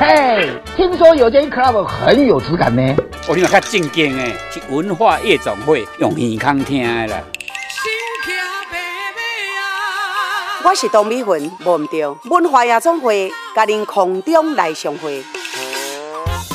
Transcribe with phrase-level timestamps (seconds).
[0.00, 2.96] 嘿，听说有间 club 很有质感呢。
[3.28, 7.22] 我另外较正经诶，是文化夜总会用耳康听的啦。
[10.64, 15.22] 我是董美云，忘唔掉文化夜总会，甲您空中来相会。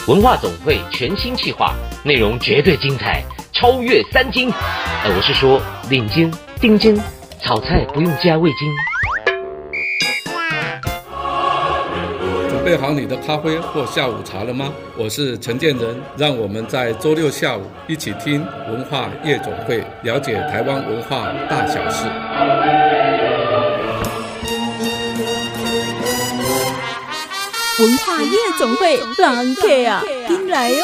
[0.08, 3.24] 文化总会全新企划，内容绝对精彩，
[3.54, 4.52] 超越三金。
[5.04, 7.00] 呃，我是说领金、丁金，
[7.44, 8.74] 炒菜不用加味精。
[12.66, 14.74] 备好你的咖啡或下午茶了吗？
[14.98, 22.08] 我是陈建仁，让我们在周六下午一起听文化夜总会，了解台湾文化大小事。
[27.78, 30.84] 文化夜总会，狼客啊，进来哟！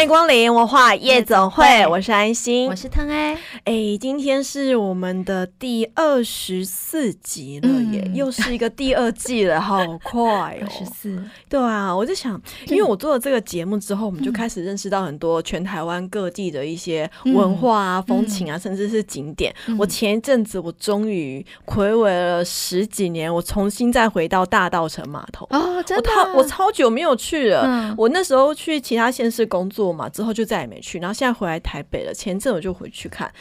[0.00, 3.36] 欢迎光临文化夜总会，我是安心，我是汤哎。
[3.64, 10.62] 哎，今天是我们的第二十四集了耶，嗯、又是一个第二季了，好快哦！
[10.62, 19.54] 二十四，对啊，我就想，因为我做了这个节目之后，我们就开始认识到很多全台湾各地的一些文化啊、嗯、风情啊，甚至是景点。
[19.66, 25.46] 嗯、我前一阵子，我终于回违了十几年，我重新再回到大道城码头。
[25.50, 27.64] 哦，真的，我超我超久没有去了。
[27.66, 33.32] 嗯、我那时候去其他县市工作嘛，之后就再也没去，然后现在回来台北了，前阵我就回去看。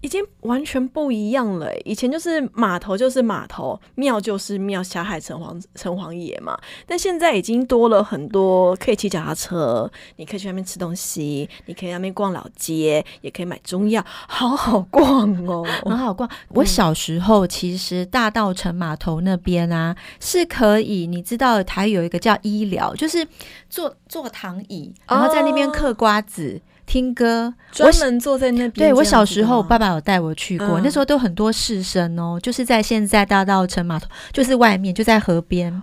[0.00, 1.82] 已经完全不一样了，欸。
[1.84, 6.56] 以前就是码头就是码头，庙就是庙，霞海城隍城隍爷嘛。
[6.86, 16.28] 但现在已经多了很多，可以骑脚踏车，你可以去那边吃东西，你可以那边逛老街，也可以买中药，好好逛哦，很好逛。
[16.50, 23.26] 我小时候其实大道城码头那边啊，是可以，你知道，它有一个叫医疗，就是
[23.68, 26.60] 坐坐躺椅，然后在那边嗑瓜子。
[26.62, 28.72] 哦听歌，专门坐在那边。
[28.72, 35.82] 对，我小时候，我爸爸有带我去过，嗯、那时候都很多士绅哦，就是在现在大道城码头，就是外面，就在河边。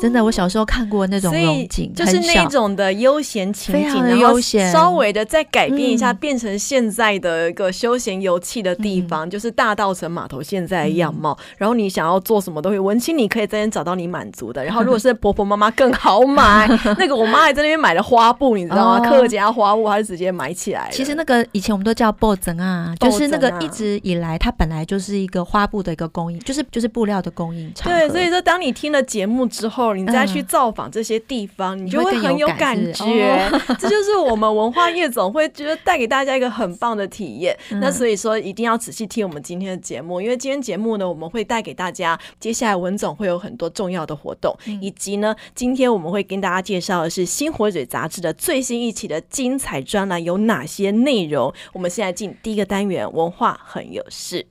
[0.00, 11.36] 真的，我小时候看过那种龙井，就是那种的悠闲情景，很悠闲，稍微的再改变一下，变成现在的一个休闲游憩的地方，就是大道城码头现在的样貌。
[11.58, 14.64] 然后你想要做什么东西，文青你可以在那边找到你满足的。
[14.64, 16.66] 然后 如果是婆婆妈妈更好买，
[16.98, 19.00] 那个我妈还在那边买了花布，你知道吗？
[19.00, 20.88] 客家花布，她就直接买起来。
[20.90, 27.92] 其实那个以前我们都叫布枕啊，就是那个一直以来它本来就是一个花布的一个供应，就是就是布料的供应厂。
[27.92, 29.89] 对，所以说当你听了节目之后。
[29.94, 33.48] 你再去造访这些地方，嗯、你就会很有感觉。
[33.52, 37.56] 哦、 这就是我们文化夜总会觉得带给大家一个很棒的体验。
[37.70, 51.52] 嗯、那所以说，一定要仔细听我们今天的节目，因为今天节目呢，我们会带给大家接下来文总会有很多重要的活动，嗯、以及呢，今天我们会跟大家介绍的是《新火嘴》杂志的最新一期的精彩专栏有哪些内容。
[51.72, 54.46] 我们现在进第一个单元，文化很有事。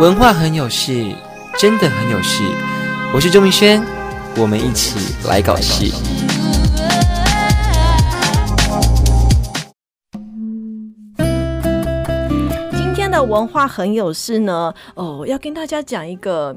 [0.00, 1.14] 文化很有事，
[1.58, 2.42] 真的很有事。
[3.12, 3.84] 我是周明轩，
[4.36, 5.92] 我们一起来搞戏。
[12.70, 16.56] 今天的文化很有事呢，哦，要跟大家讲一个，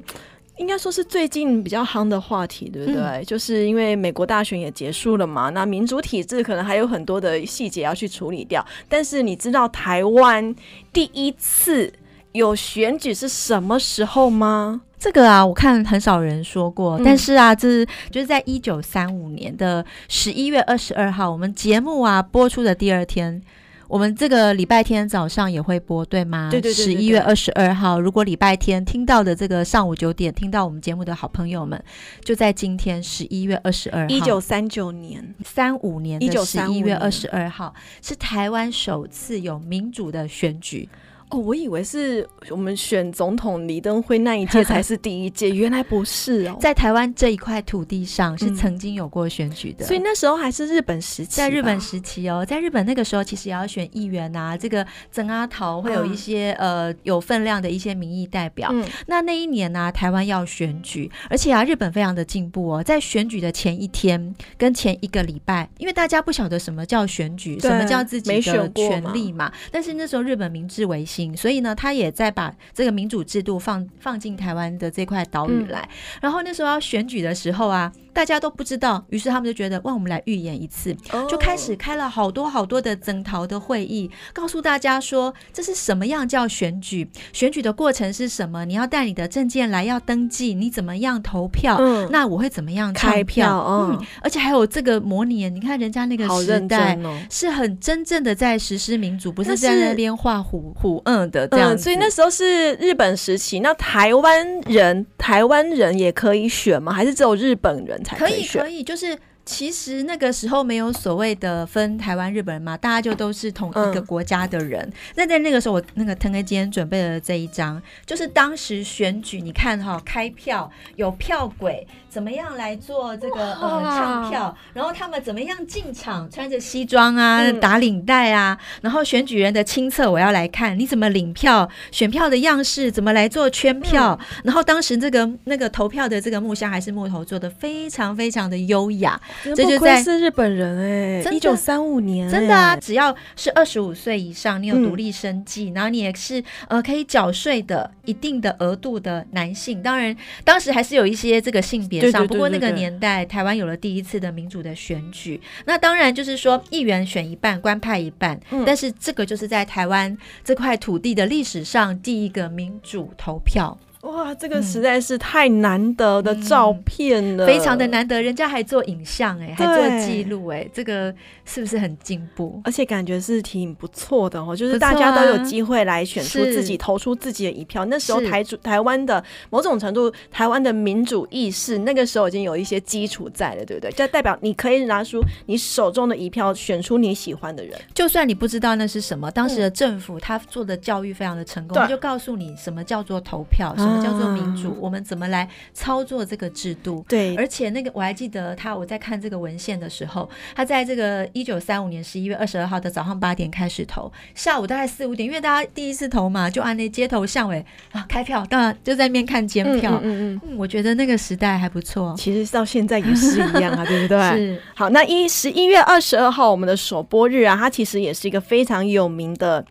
[0.57, 3.01] 应该说是最近比较夯的话题，对不对？
[3.01, 8.63] 嗯、就是因为美国大选也结束了嘛，那民主体制可能还有很多的细节要去处理掉。
[8.87, 10.55] 但是你知道台湾
[10.93, 11.91] 第一次
[12.33, 14.81] 有选举是什么时候吗？
[15.03, 23.41] 这个啊，我看很少人说过，嗯、但是啊，这是就是在一九三五年的十一月二十二号，我们节目啊播出的第二天，
[23.89, 26.47] 我们这个礼拜天早上也会播，对吗？
[26.49, 26.85] 对对对，对。
[26.85, 31.83] 十一月二十二号，如果礼拜天听到的这个上午九点听到我们节目的好朋友们，
[32.23, 40.87] 就在今天十一月二十二号，一九三九年三五年的十一月二十二号，是台湾首次有民主的选举。
[41.33, 58.69] 哦，我以为是我们选总统李登辉那一届才是第一届， 原来不是哦，在台湾这一块土地上是曾经有过选举的，嗯、所以那时候还是日本时期，在日本时期哦，在日本那个时候其实也要选议员啊，这个曾阿桃会有一些、嗯、呃有分量的一些民意代表。
[58.71, 71.22] 嗯、那那一年呢、啊，台湾要选举，而且啊，日本非常的进步哦，在选举的前一天跟前一个礼拜，因为大家不晓得什么叫选举，什么叫自己的权利嘛，但是那时候日本明治维新。
[71.37, 75.79] 所以呢，他也在把这个民主制度放放进台湾的这块岛屿来。
[75.81, 75.89] 嗯、
[76.23, 80.95] 然后那时候要选举的时候啊，大家都不知道，于是他们就觉得，哇，我们来预演一次，
[81.27, 96.97] 就开始开了好多好多的征讨的会议，告诉大家说，这是什么样叫选举，选举的过程是什么，你要带你的证件来要登记，你怎么样投票，嗯、那我会怎么样开票，嗯，而且还有这个模拟，你看人家那个时代
[97.31, 106.93] 是很真正的在实施民主，不是在那边画虎虎嗯的这样、嗯，所以那时候是日本时期，那台湾人台湾人也可以选吗？
[106.93, 108.02] 还是只有日本人？
[108.03, 114.91] 可以，可以，就是其实那个时候没有所谓的分台湾、日本人嘛，大家就都是同一个国家的人。
[115.15, 121.85] 那、嗯、在那个时候，我那个腾哥今天准备了这一张，就是当时选举，你看哈、哦，开票有票轨。
[122.13, 124.55] 怎么样来做这个呃唱票？
[124.71, 126.29] 然后他们怎么样进场？
[126.29, 128.55] 穿着西装啊，嗯、打领带啊。
[128.81, 131.67] 然后选举人的亲测我要来看，你怎么领票？
[131.89, 134.15] 选票的样式怎么来做圈票？
[134.21, 139.19] 嗯、然后当时这个那个投票的这个木箱还是木头做的，非常非常的优雅。
[139.43, 142.75] 这就在是日本人哎、欸，一九三五年、欸，真的啊！
[142.75, 149.81] 只要是二十五岁以上，你有独立生计，嗯、然后你也是呃可以缴税的一定的额度的男性。
[149.81, 152.02] 当然，当时还是有一些这个性别。
[152.11, 158.39] 不过那个年代，台湾有了第一次的民主的选举，那当然就是说议员选一半，官派一半。
[158.51, 163.77] 嗯、但是这个就是在台湾这块土地的历史上第一个民主投票。
[164.03, 171.13] 哇，这个实在是太难得的照片了，嗯、非常的难得，人家还做影像哎，还做记录哎，这个
[171.45, 172.61] 是不是很进步？
[172.65, 177.85] 而且感觉是挺不错的哦，就是大家都有机会来选出自己，投出自己的一票。
[177.85, 183.89] 那时候台主台湾的某种程度，台湾的民主意识，那个时候已经有一些基础在了，对不对？
[183.93, 187.79] 就代表你可以拿出你手中的一票，选出你喜欢的人。
[187.93, 193.73] 就算你不知道那是什么，当时的政府他做的教育非常的成功，就告诉你什么叫做投票。
[194.01, 197.03] 叫做民主，我们怎么来操作这个制度？
[197.07, 209.99] 对，而且那个我还记得他，我在看这个文献的时候，他在这个一九三五年十一月二十二号的早上八点开始投，下午大概四五点，因为大家第一次投嘛，就按那街头巷尾啊开票，当然就在那边看监票。
[210.03, 212.13] 嗯嗯，嗯，嗯，我觉得那个时代还不错。
[212.17, 214.19] 其实到现在也是一样啊， 对不对？
[214.31, 214.61] 是。
[214.75, 219.63] 好，那一十一月二十二号我们的首播日啊，它其实也是一个非常有名的。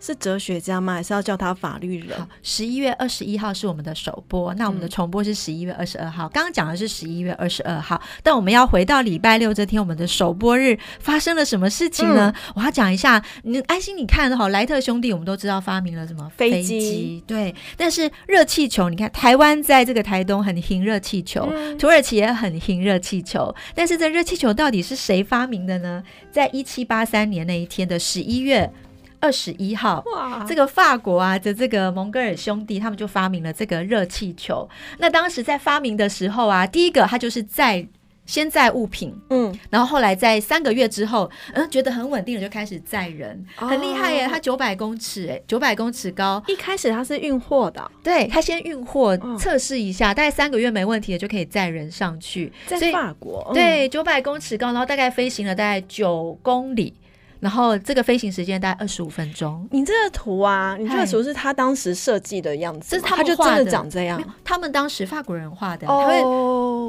[0.00, 0.94] 是哲学家吗？
[0.94, 2.18] 还是要叫他法律人？
[2.42, 6.28] 十一月二十一号是我们的首播，那我们的重播是十一月二十二号。
[6.30, 12.32] 刚刚讲的是十一月二十二号，但我们要回到礼拜六这天，我们的首播日发生了什么事情呢？
[12.34, 13.22] 嗯、我要讲一下。
[13.42, 17.22] 你安心，你看哈，莱特兄弟我们都知道发明了什么飞机？
[17.26, 26.02] 对，但是热气球，你看台湾在这个台东很兴热气球，嗯、土耳其也很兴热气球，但是这热气球到底是谁发明的呢？
[26.32, 28.72] 在一七八三年那一天的十一月。
[29.20, 34.68] 二十一号，哇，这个法国啊的这个蒙哥尔兄弟，他们就发明了这个热气球。
[34.98, 37.86] 那当时在发明的时候啊，第一个他就是载
[38.26, 44.28] 先载物品，嗯，然后后来在三个月之后，嗯，觉得很稳定了，就开始载人，哦、很厉害耶！
[44.30, 46.40] 它九百公尺，哎，九百公尺高。
[46.46, 52.52] 一开始它是运货的，对，它先运货测试一下，哦、大概三个月没问题了，就可以载人上去。
[52.66, 56.94] 在法国，嗯、对，九百公尺高，然后大概飞行了大概九公里。
[57.40, 59.66] 然后这个飞行时间大概二十五分钟。
[59.70, 64.22] 你这个图啊，你这个图是他当时设计的样子，这是他就真的长这样。
[64.44, 66.20] 他们当时法国人画的，他会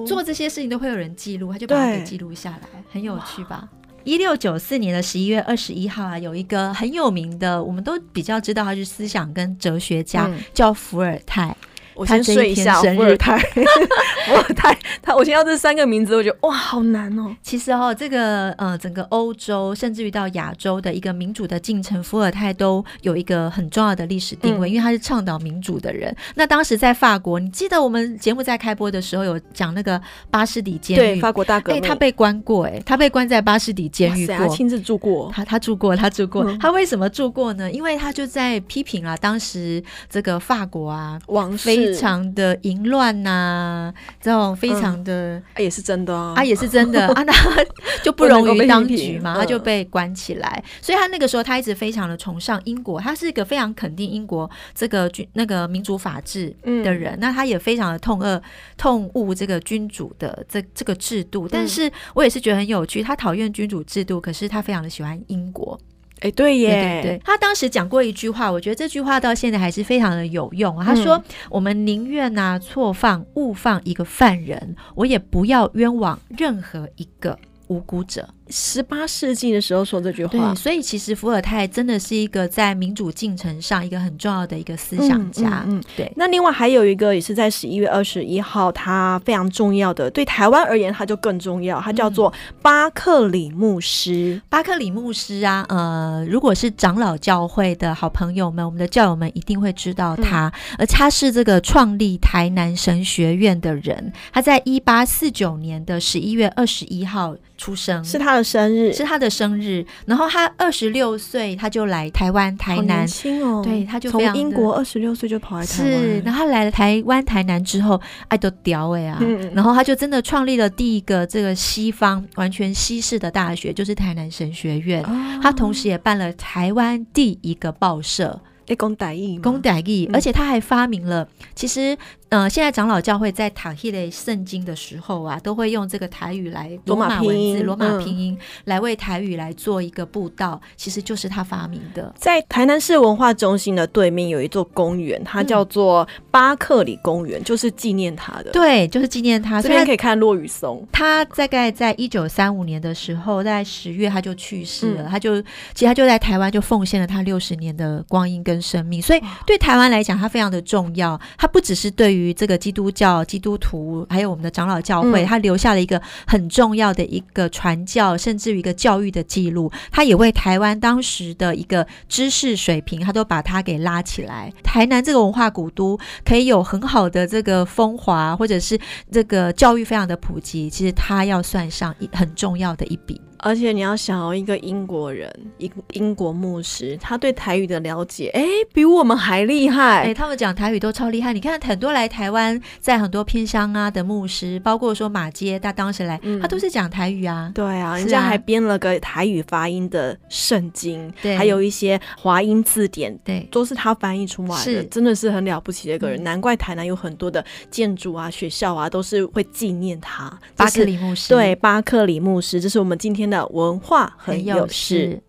[0.05, 3.67] 做这些事情都会有人记录，他就把它给记录下来，很有趣吧？
[4.03, 11.55] 一六九四年的十一月二十一号啊，有一个很有名的，我们都比较知道他是思想跟哲学家，嗯、叫伏尔泰。
[11.93, 17.35] 我先睡一下，伏尔泰，伏尔泰，他，我听到这三个名字，我觉得哇，好难哦。
[17.41, 26.15] 其实哦，这个呃，整个欧洲，甚至于到亚洲的一个民主的进程，伏尔泰都有一个很重要的历史定位，嗯、因为他是倡导民主的人。
[26.35, 37.71] 那当时在法国，你记得我们节目在开播的时候有讲那个巴士底监狱，对，法国大革命，哎，他被关过，哎，他被关在巴士底监狱过，亲自住过，他他住过，他住过，嗯、他为什么住过呢？
[37.71, 42.57] 因为他就在批评啊，当时这个法国啊，王室非常的。
[42.61, 47.33] 淫乱呐，这种非常的，嗯、也是真的啊，啊也是真的 啊，那
[48.03, 50.63] 就不容于当局嘛，他就被关起来。
[50.81, 57.13] 所以他那个时候他一直非常的崇尚英国，他是一个非常肯定英国这个君那个民主法治的人。
[57.13, 58.41] 嗯、那他也非常的痛恶
[58.77, 61.47] 痛恶这个君主的这这个制度。
[61.47, 65.79] 但是我也是觉得很有趣，他讨厌君主制度，可是他非常的喜欢英国。
[66.21, 70.83] 哎，对耶，对对对，他当时讲过一句话，我觉得这句话到现在还是非常的有用。
[70.83, 77.37] 他说：“嗯、我们宁愿呐错放误放一个犯人，我也不要冤枉任何一个
[77.67, 80.31] 无辜者。”十八世纪的时候说这句话。
[80.31, 85.63] 对，所以其实伏尔泰真的是一个在民主进程上一个很重要的一个思想家。
[85.65, 86.11] 嗯，嗯嗯对。
[86.15, 92.31] 那另外还有一个也是在十一月二十一号，他非常重要的，对台湾而言他就更重要，他叫做
[92.61, 94.35] 巴克里牧师。
[94.35, 109.85] 嗯、巴克里牧师啊，呃，如果是长老教会的好朋友们，我们的教友们一定会知道他，嗯、而他是这个创立台南神学院的人，他在一八四九年的十一月二十一号出生，是他的生日，是他的生日。
[110.05, 116.19] 然后他二十六岁，他就来台湾台南，轻哦，对，他就从英国二十六岁就跑来台湾，是。
[116.21, 125.03] 然后他来了台湾台南之后，爱都屌哎啊，嗯、然后他就真的创立了第一个这个西方完全西式的大学，就是台南神学院。
[125.03, 128.39] 哦、他同时也办了台湾第一个报社。
[128.79, 131.97] 讲台语，讲台语，而且他还发明了，其实。
[132.31, 142.13] 呃，现在长老教会在读迄个圣经的时候啊，都会用这个台语来罗马文字、罗马拼音来为台语来做一个布道，嗯、其实就是他发明的。
[142.17, 148.51] 在台南市文化中心的对面有一座公园，它叫做巴克里公园，就是纪念他的。
[148.51, 149.61] 对，就是纪念他。
[149.61, 150.87] 这边可以看落雨松。
[150.89, 155.03] 他大概在一九三五年的时候，在十月他就去世了。
[155.03, 161.19] 嗯、他就其实他就在台湾就奉献了他六十年的光阴跟生命，所以对台湾来讲，他非常的重要。
[161.37, 169.71] 他不只是对于于这个基督教、基督徒，还有我们的长老教会，嗯、他留下了一个很重要的一个传教，甚至于一个教育的记录。
[169.91, 174.53] 他也为台湾当时的一个知识水平，他都把它给拉起来。
[174.63, 178.79] 台南这个文化古都可以有很好的这个风华，或者是
[179.11, 183.19] 这个教育非常的普及，其实他要算上一很重要的一笔。
[183.41, 188.43] 而且你要想哦，一个英国人，英英国牧师，他对台语的了解，哎，
[188.73, 190.03] 比我们还厉害。
[190.03, 191.33] 哎，他们讲台语都超厉害。
[191.33, 197.51] 你看很多来台湾，在很多偏乡啊的牧师，包括说马街，他当时来，嗯、他都是讲台语啊。
[197.55, 206.21] 对啊，人家还编了个台语发音的圣经，对，还有一些华音字典，对，都是他翻译出来的，是真的是很了不起的一个人。
[206.21, 210.31] 嗯、难怪台南有很多的建筑啊、学校啊，都是会纪念他。
[210.55, 215.19] 巴克里牧师，对，巴克里牧师，这是我们今天的文化很有事。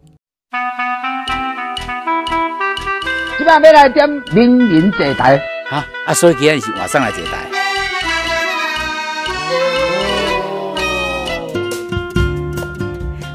[3.38, 5.37] 今晚要来点名人坐台，
[5.71, 7.51] 啊啊，所以今天是晚上来坐台。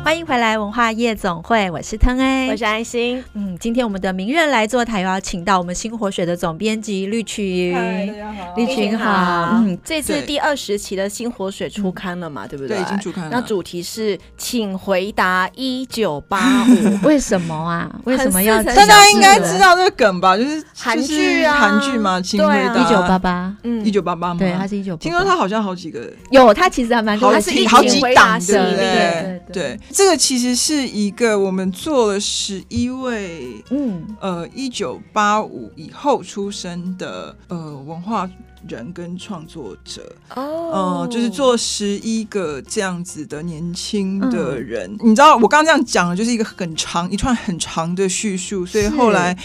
[0.08, 3.22] 欢迎回来，文化夜总会，我是腾 A，我是爱心。
[3.34, 7.76] 嗯，今天我们的名人来坐台，又要请到我们新活水的总编辑绿群。
[7.76, 9.50] 嗨，大家好，绿群好。
[9.56, 12.48] 嗯，这次第二十期的新活水出刊了嘛？
[12.48, 12.78] 对不对？
[12.78, 13.30] 对，已经出刊了。
[13.34, 17.00] 那主题是，请回答一九八五。
[17.06, 17.94] 为什么啊？
[18.06, 18.64] 为什么要？
[18.64, 20.38] 大家应该知道这个梗吧？
[20.38, 23.54] 就是韩剧啊，韩剧嘛，请回答一九八八。
[23.64, 24.40] 嗯，一九八八嘛。
[24.40, 24.96] 对，它是一九。
[24.96, 26.10] 听说它好像好几个。
[26.32, 29.42] 有，它其实还蛮多，他是一好几档，对不对？
[29.52, 29.80] 对。
[29.98, 38.30] 这个其实是一个我们做了十一位，嗯，呃，一九八五以后出生的呃文化
[38.70, 44.88] 人跟创作者，哦，呃，就是做十一个这样子的年轻的人。
[45.00, 49.36] 嗯、你知道，我刚刚这样讲的就是一个很长一串很长的叙述，所以后来。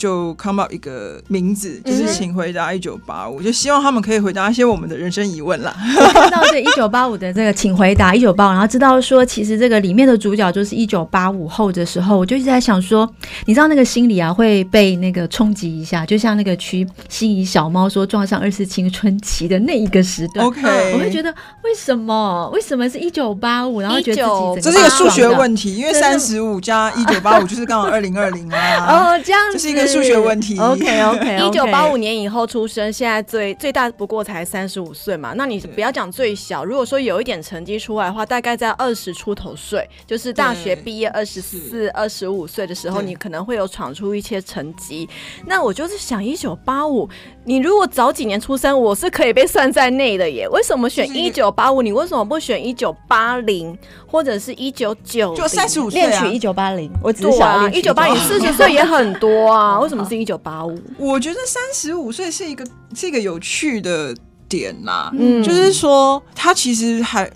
[0.00, 5.76] 就 come up 一个名字，就是请回答一九八五，就希望他们可以回答一些我们的人生疑问啦。
[5.98, 13.06] 我看到这一九八五的这个请回答一九八五，然后知道说其实这个里面的主角就是一九八五后的时候，我就一直在想说，
[13.44, 20.46] 你知道那个心理啊会被那个冲击一下，就像那个区心仪小猫说撞上二次青春期的那一个时段。
[20.46, 21.30] OK，我会觉得
[21.62, 22.48] 为什么？
[22.54, 23.82] 为什么是一九八五？
[23.82, 24.22] 然后觉得
[24.54, 28.86] 自己这是一个数学问题，因为三十五加一九八五就是刚好二零二零啊。
[29.12, 29.89] 哦，这样这是一个。
[29.92, 30.58] 数学问题。
[30.58, 31.40] OK OK。
[31.46, 35.32] 一九八五年以后出生，现在最最大不过才三十五岁嘛。
[35.36, 45.08] 那你不要讲最小，如果说有一点成绩出来的话，大概在二十出头岁，就是大学毕业二十四、二十五岁的时候，你可能会有闯出一些成绩。
[45.46, 47.08] 那我就是想，一九八五，
[47.44, 50.48] 你如果早几年出生，我是可以被算在内的耶。
[50.48, 51.82] 为什么选一九八五？
[51.82, 55.34] 你为什么不选一九八零或者是一九九？
[55.34, 56.06] 就三十五岁啊。
[56.08, 59.69] 恋曲一九八零，我只想一九八零四十岁也很多啊。
[59.78, 60.76] 为什么是一九八五？
[60.98, 64.14] 我觉得三十五岁是一个是一个有趣的
[64.48, 67.30] 点呐，嗯，就是说他其实还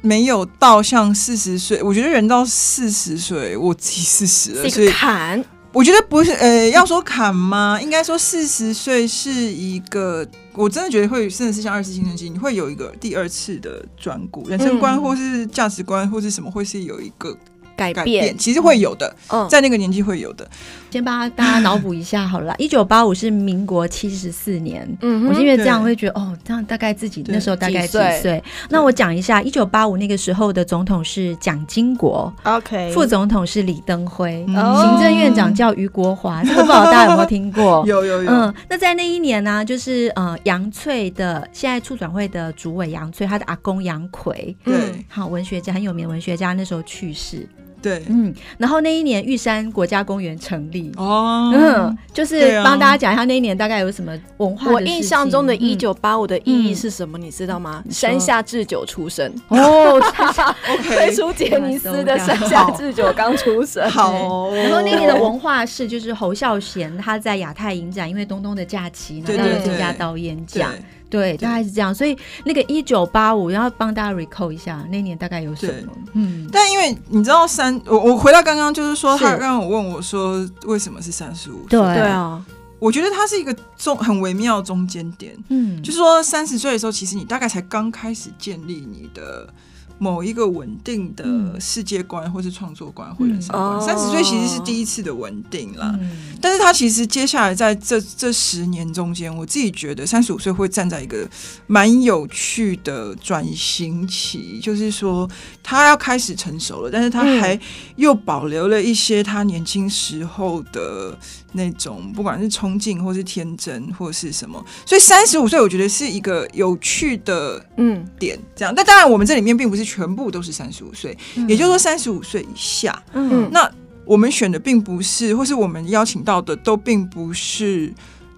[0.00, 1.82] 没有到像四十岁。
[1.82, 5.42] 我觉得人到四十岁，我自己四十了，所以坎。
[5.72, 7.80] 我觉得不是，呃，要说坎吗？
[7.80, 17.34] 应该说四十岁是一个，我真的觉得会真的是像二次青春期，你会有一个第二次的转骨，人生观或是价值观或是什么，会是有一个
[17.74, 19.16] 改变，其实会有的，
[19.48, 20.46] 在那个年纪会有的。
[20.92, 22.54] 先帮大家脑补一下好了。
[22.60, 28.42] 一九八五是民国七十四年，嗯，我因为这样会觉得哦，这样大概自己那时候大概几岁？
[28.68, 37.82] 那我讲一下，一九八五那个时候的总统是蒋经国，OK，副总统是李登辉，行政院长叫余国华， 这个不知道大家有没有听过？
[37.88, 38.30] 有有有。
[38.30, 44.74] 嗯，那在那一年呢，就是呃杨翠的现在促转会的主委杨翠，他的阿公杨奎，对，
[45.08, 47.48] 好文学家，很有名文学家，那时候去世。
[47.82, 50.92] 对，嗯，然后那一年玉山国家公园成立。
[50.96, 54.70] 哦，嗯，就是帮大家讲一下那一年大概有什么文化。
[54.70, 57.18] 我印象中的一九八五的意义是什么？
[57.18, 57.82] 你知道吗？
[57.90, 59.32] 山下智久出生。
[59.48, 60.00] 哦，
[60.86, 63.90] 推出杰尼斯的山下智久刚出生。
[63.90, 70.70] 好，然后那年的文化是就是侯孝贤他在亚太影展，因为东东的假期拿到了最佳导演奖。
[71.12, 72.16] 对，大概是这样，所以
[72.46, 75.92] 那个一九八五，要帮大家 recall 一下，那年大概有什么？
[76.14, 81.78] 嗯，但因为你知道三，我我回到刚刚就是说，他刚刚我问我说，为什么是三十五岁？
[81.78, 82.42] 对啊，
[82.78, 89.52] 我觉得它是一个中很微妙的中间点，嗯，就是说三十岁的时候，其实你大概才刚开始建立你的。
[89.98, 95.96] 某一个稳定的世界观，或是创作观，或人生观，三十岁其实是第一次的稳定啦。
[96.00, 101.28] 嗯、但是他其实接下来在这这十年中间，我自己觉得三十五岁会站在一个
[101.66, 105.28] 蛮有趣的转型期，就是说
[105.62, 107.58] 他要开始成熟了，但是他还
[107.96, 111.16] 又保留了一些他年轻时候的。
[111.52, 118.38] 那种不管是冲劲，或是天真，或是什么，所以三十五岁，我觉得是一个有趣的嗯点。
[118.54, 123.02] 这样，但当然，我们这里面并不是全部都是三十五岁，嗯、也就是说三十五岁以下。
[123.12, 123.70] 嗯，那
[124.04, 127.92] 我们选的并不是，或是我们邀请到的都并不是。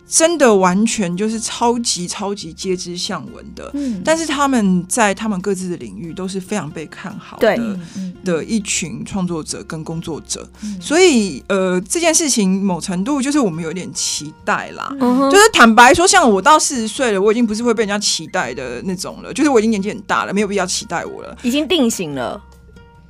[0.07, 7.79] 真的完全就是超级超级皆知向闻的，嗯，但是他们在他们各自的领域都是非常被看好的
[8.23, 10.47] 的一群创作者跟工作者，
[10.79, 22.41] 所以呃这件事情某程度就是我们有点期待啦，就是坦白说，像我到四十岁了，我已经不是会被人家期待的那种了，就是我已经年纪很大了，没有必要期待我了，已经定型了，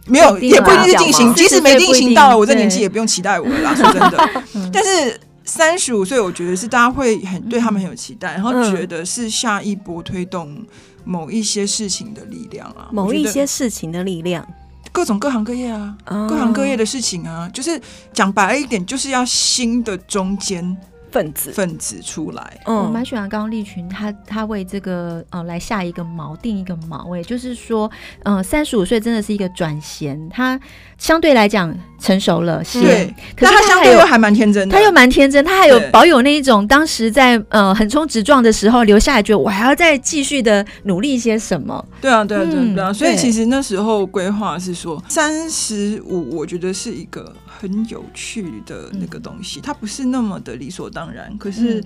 [0.07, 4.31] 没有也不一定是定型，即使没定型到了，我这年纪也不用期待我了啦，说真的，
[4.73, 5.21] 但是。
[5.45, 10.65] 三十五岁，我觉得是大家会很对他们很有期待，然后觉得是下一波推动
[11.05, 14.47] 某一些事情的力量啊，某一些事情的力量，
[14.91, 17.81] 各种各行各业啊，各行各业的事情啊，就是
[18.13, 20.77] 讲白了一点，就是要新的中间。
[21.15, 21.53] 分子。
[21.53, 27.89] 分子出来，嗯，我蛮喜欢刚刚立群他他为这个呃来下一个锚，定一个锚，哎，就是说，
[28.25, 30.59] 嗯、呃，三十五岁真的是一个转衔，他
[31.05, 31.71] 相对来讲
[32.01, 47.31] 成熟了些，对，可是他相对又还蛮天真的，他又蛮天真，他还有保有那一种当时在呃横冲直撞的时候留下来，觉得我还要再继续的努力一些什么，对啊，对啊，对啊，对啊，所以其实那时候规划是说三十五，我觉得是一个。
[47.57, 51.35] 很有趣的那个东西，它不是那么的理所当然。
[51.39, 51.83] 可是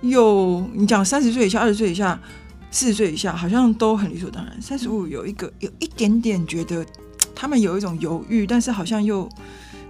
[0.00, 2.18] 又，你讲三十岁以下、二十岁以下、
[2.70, 4.56] 四十岁以下，好像都很理所当然。
[4.62, 6.86] 三十五有一个有一点点觉得
[7.40, 9.28] 他们有一种犹豫，但是好像又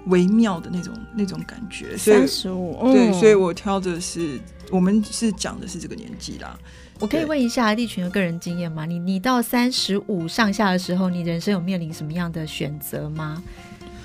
[0.09, 1.97] 微妙的那种那种感觉。
[1.97, 4.39] 三十五，对，所以我挑的是
[4.71, 6.59] 我们是讲的是这个年纪啦。
[7.01, 8.85] 我可以问一下立群的个人经验吗？
[8.85, 13.43] 你你到三十五上下的时候，你人生有面临什么样的选择吗？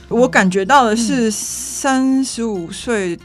[0.07, 3.19] 我感觉到的是，三十五岁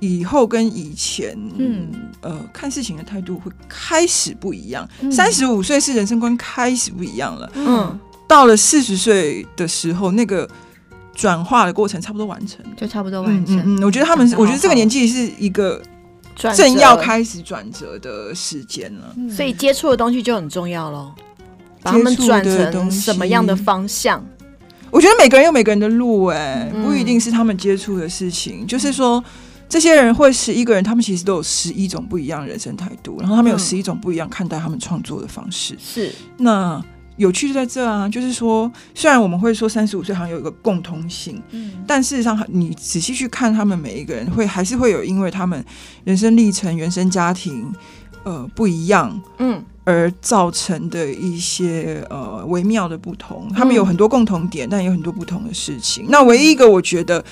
[0.00, 1.90] 以后跟以前，嗯，
[2.22, 4.88] 呃，看事情的态度会开始不一样。
[5.12, 10.48] 三十五岁是人生观开始不一样了，嗯，到了四十岁的时候，那个
[11.14, 13.60] 转化的过程差不多完成，就差不多完成。
[13.64, 15.82] 嗯，我觉得他们，我觉得这个年纪是一个
[16.36, 21.12] 正要开始转折的时间了，所以接触的东西就很重要喽，
[21.82, 24.24] 把他们转成什么样的方向？
[24.90, 28.60] 我觉得每个人有每个人的路，哎，不一定是他们接触的事情。
[28.62, 29.22] 嗯、就是说，
[29.68, 35.76] 这些人会十一个人，他们其实都有十一种不一样的人生态度，然后他们有十一种不一样看待他们创作的方式。
[35.78, 36.82] 是，那
[37.18, 45.62] 有趣就在这啊，就是说，虽然我们会说三十五岁好像有一个共通性，嗯，但事实上，你仔细去看他们每一个人，会还是会有因为他们
[46.04, 47.70] 人生历程、原生家庭，
[48.22, 49.62] 呃，不一样，嗯。
[49.84, 56.04] 而造成的一些呃微妙的不同，他们有很多共同点，但有很多不同的事情。
[56.10, 57.24] 那唯一一个我觉得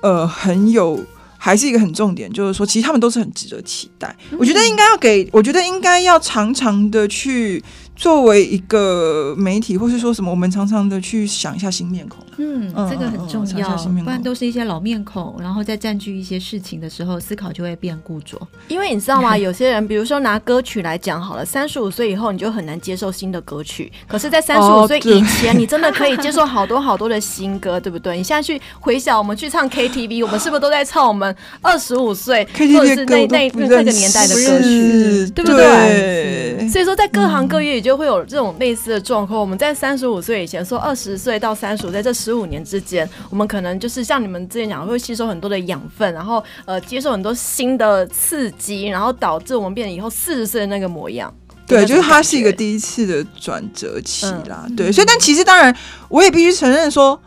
[0.00, 1.00] 呃很有，
[1.38, 4.16] 还是一个很重点，就是说，其实他们都是很值得期待。
[4.36, 7.62] 我觉得应该要给，我觉得应该要常常的去
[8.02, 12.18] 作为一个媒体，或是说什么，我们常常的去想一下新面孔。
[12.36, 18.36] 嗯，这个很重要，嗯嗯、不然都是一些老面孔，然后在占据一些事情的时候，思考就会变固着。
[18.66, 19.38] 因为你知道吗？
[19.38, 28.16] 有些人，比如说拿歌曲来讲好了，三十五岁以后你就很难接受新的歌曲，可是，在三十五岁以前，你真的可以接受好多好多的新歌，对不对？
[28.18, 36.56] 你现在去回想，我们去唱 KTV，我们是不是都在唱我们 二十五岁或者是那那那个年代的歌曲，对不对？
[36.58, 39.40] 对，所以说，在各行各业也就会有这种类似的状况。
[39.40, 51.32] 我们在三十五岁以前，说二十岁到三十五，在这十五年之间，我们可能就是像你们之前讲，会吸收很多的养分，然后呃，接受很多新的刺激，然后导致我们变成以后四十岁的那个模样。
[51.66, 54.64] 对，就是它是一个第一次的转折期啦。
[54.68, 55.74] 嗯、对，所以但其实当然，
[56.08, 57.20] 我也必须承认说。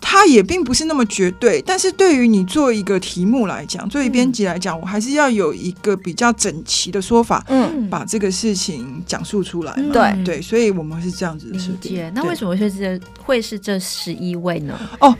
[0.00, 9.72] 它也并不是那么绝对，但是对于你做一个题目来讲，作为编辑来讲，我还是要有一个比较整齐的说法，嗯，把这个事情讲述出来。
[9.92, 12.10] 对、嗯、对，所以我们是这样子的设定。
[12.14, 14.78] 那为什么会是会是这十一位呢？
[15.00, 15.14] 哦，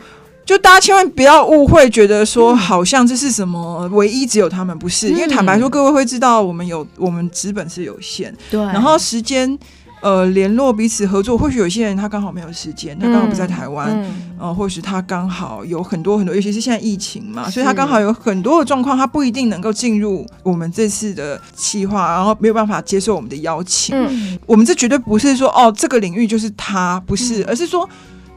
[0.45, 5.09] 就大家千万不要误会，觉得说好像这是什么唯一只有他们，不是？
[5.09, 9.57] 嗯、因为坦白说，各位会知道，我们有我们资本是有限，对，然后时间。
[10.01, 23.95] 呃，联络彼此合作，或许有些人他刚好没有时间，他刚好不在台湾，嗯，呃，或许他刚好有很多很多，尤其是现在疫情嘛，所以他刚好有很多的状况，他不一定能够进入我们这次的企划，然后没有办法接受我们的邀请。
[23.95, 27.87] 嗯，我们这绝对不是说哦，这个领域就是他，不是，而是说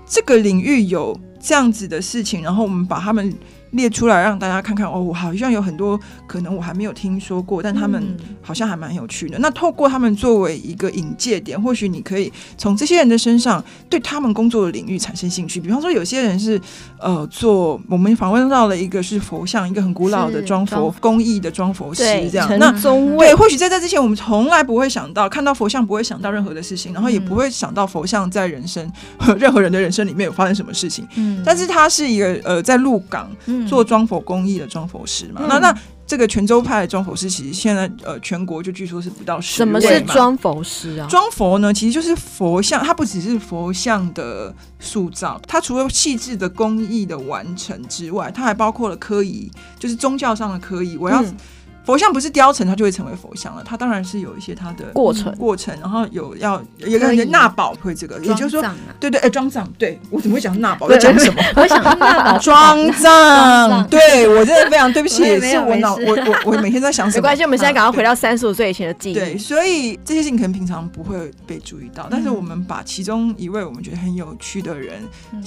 [0.07, 3.33] 这个领域有这样子的事情，然后我们把他们。
[3.73, 9.39] 列出来让大家看看哦，我好像有很多可能我还没有听说过，但他们好像还蛮有趣的。
[9.39, 15.61] 嗯、那透过他们作为一个引介点，或许你可以从这些人的身上对他们工作的领域产生兴趣。
[15.61, 16.61] 比方说，有些人是
[16.99, 22.49] 呃做我们访问到了一个是佛像，一个很古老的装佛工艺的装佛师这样。
[22.59, 22.71] 那
[23.19, 28.87] 对，或许在这之前我们从来不会想到看到佛像不会想到任何的事情，然后也不会想到佛像在人生、
[29.27, 31.09] 嗯、 任何人的人生里面有发生什么事情。
[31.17, 33.31] 嗯，但是他是一个呃在鹿港。
[33.47, 39.81] 嗯做装佛工艺的装佛师嘛，嗯、那那这个泉州派的装佛师，其实现在呃全国就据说是不到十位嘛。
[39.81, 41.07] 什么是装佛师啊？
[41.09, 50.97] 装佛呢，其实就是佛像，它不只是佛像的塑造，它除了细致的工艺的完成之外，它还包括了科仪，就是宗教上的科仪。
[50.97, 51.23] 我要。
[51.23, 51.37] 嗯
[51.85, 53.63] 佛像不是雕成，它就会成为佛像了。
[53.65, 58.65] 它当然是有一些它的过程过程，然后有要有个人纳宝会这个，也就是说，
[59.01, 60.89] 对对，哎，装藏，对我怎么会讲纳宝？
[60.89, 61.43] 在讲什么？
[61.57, 67.23] 我想纳宝装藏，对我真的非常对不起，是我脑我我我每天在想什么？
[67.23, 69.15] 没关系，我们现在赶快回到三十五岁以前的记忆。
[69.15, 75.03] 对，所以这些事情可能平常不会被注意到，但是我们把其中一位我们觉得很有趣的人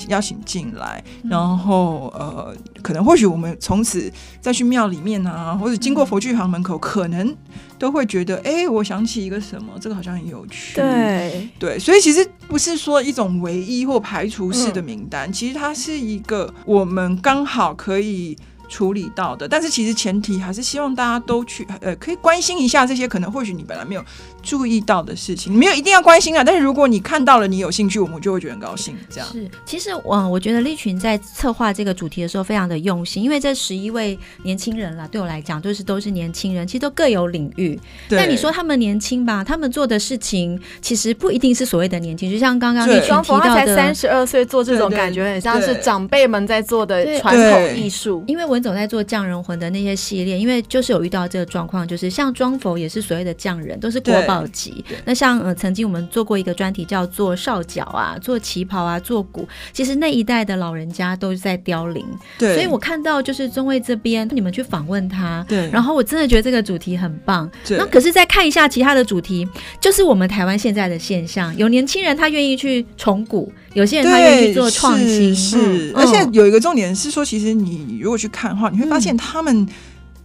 [0.10, 6.19] 邀请进来，然后呃，可能或许我们从此再去庙里面啊，或者经过佛。
[6.25, 7.35] 剧行门口可能
[7.77, 10.75] 都会觉得，哎，我想起一个什么，这个好像很有趣。
[10.75, 18.35] 对对，所以其实不是说一种唯一或排除式的名单，嗯、其实它是一个我们刚好可以。
[18.67, 24.04] 处理到的，但是其实前提还是希望大家都去，呃，可以关心一下这些可能或许你本来没有
[24.41, 26.43] 注意到的事情，你没有一定要关心啊。
[26.43, 28.95] 但是如果你看到了，你有兴趣，我们就会觉得很高兴。
[29.10, 37.80] 这样是，其实我我觉得立群在策划这个主题的时候非常的用心，因为这十一位年轻人啦，对我来讲就是都是年轻人，其实都各有领域。
[38.08, 38.17] 对。
[38.17, 54.83] 但你说他们年轻吧，他们做的事情其实不一定是所谓的年轻，就像刚刚立群提到的，才三十二岁做这种感觉很像是长辈们在做的传统艺术，因为文总在做匠人魂的那些系列，因为就是有遇到这个状况，就是像庄佛也是所谓的匠人，都是国宝级。
[55.03, 62.05] 那像呃，曾经我们做过一个专题，叫做少脚啊，做旗袍啊，做鼓，其实那一代的老人家都是在凋零。
[62.39, 67.49] 对，所以我看到就是中卫这边你们去访问他，对，然后我真的觉得这个主题很棒。
[67.67, 69.45] 对，那可是再看一下其他的主题，
[69.81, 73.51] 就是我们台湾现在的现象，有年轻人他愿意去重鼓。
[73.75, 79.67] 有些人他愿意去做创新，是，是，而且有一个重点是说，其实你如果去看的话，你会发现他们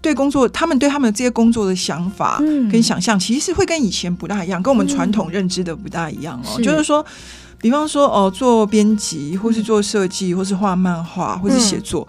[0.00, 2.38] 对工作，他们对他们这些工作的想法
[2.70, 6.62] 跟想象，其实是会跟以前不大一样，跟我们传统认知的不大一样哦。
[6.62, 7.04] 就是说，
[7.58, 12.06] 比方说哦，做编辑，或是做设计，或是画漫画，或是写作。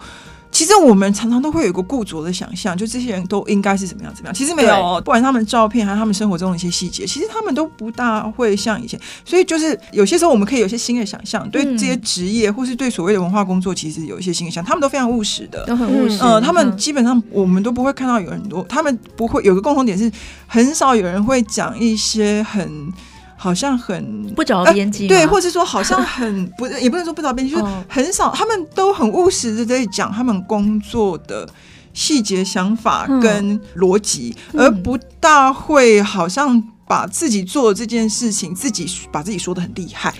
[0.52, 4.34] 其实我们常常都会有一个固着的想象，就这些人都应该是怎么样怎么样。
[4.34, 9.00] 其实没有，不管他们照片还是他们生活中的一些细节，其实他们都不大会像以前。
[9.24, 14.68] 所以就是有些时候我们可以有些新的想象，对这些职业或是对所谓的文化工作，其实有一些新的想象。
[14.68, 16.18] 他们都非常务实的，都很务实。
[16.20, 20.12] 呃，他们基本上我们都不会看到有很多，他们不会有个共同点是，
[20.46, 22.92] 很少有人会讲一些很。
[23.42, 31.48] 好像很不着边际，对，或者说好像很 不，也不能说不着边际，就是很少，他们都很务实的在讲他们工作的
[31.92, 40.14] 细节想法跟逻辑，而不大会好像把自己做的这件事情，自己把自己说的很厉害。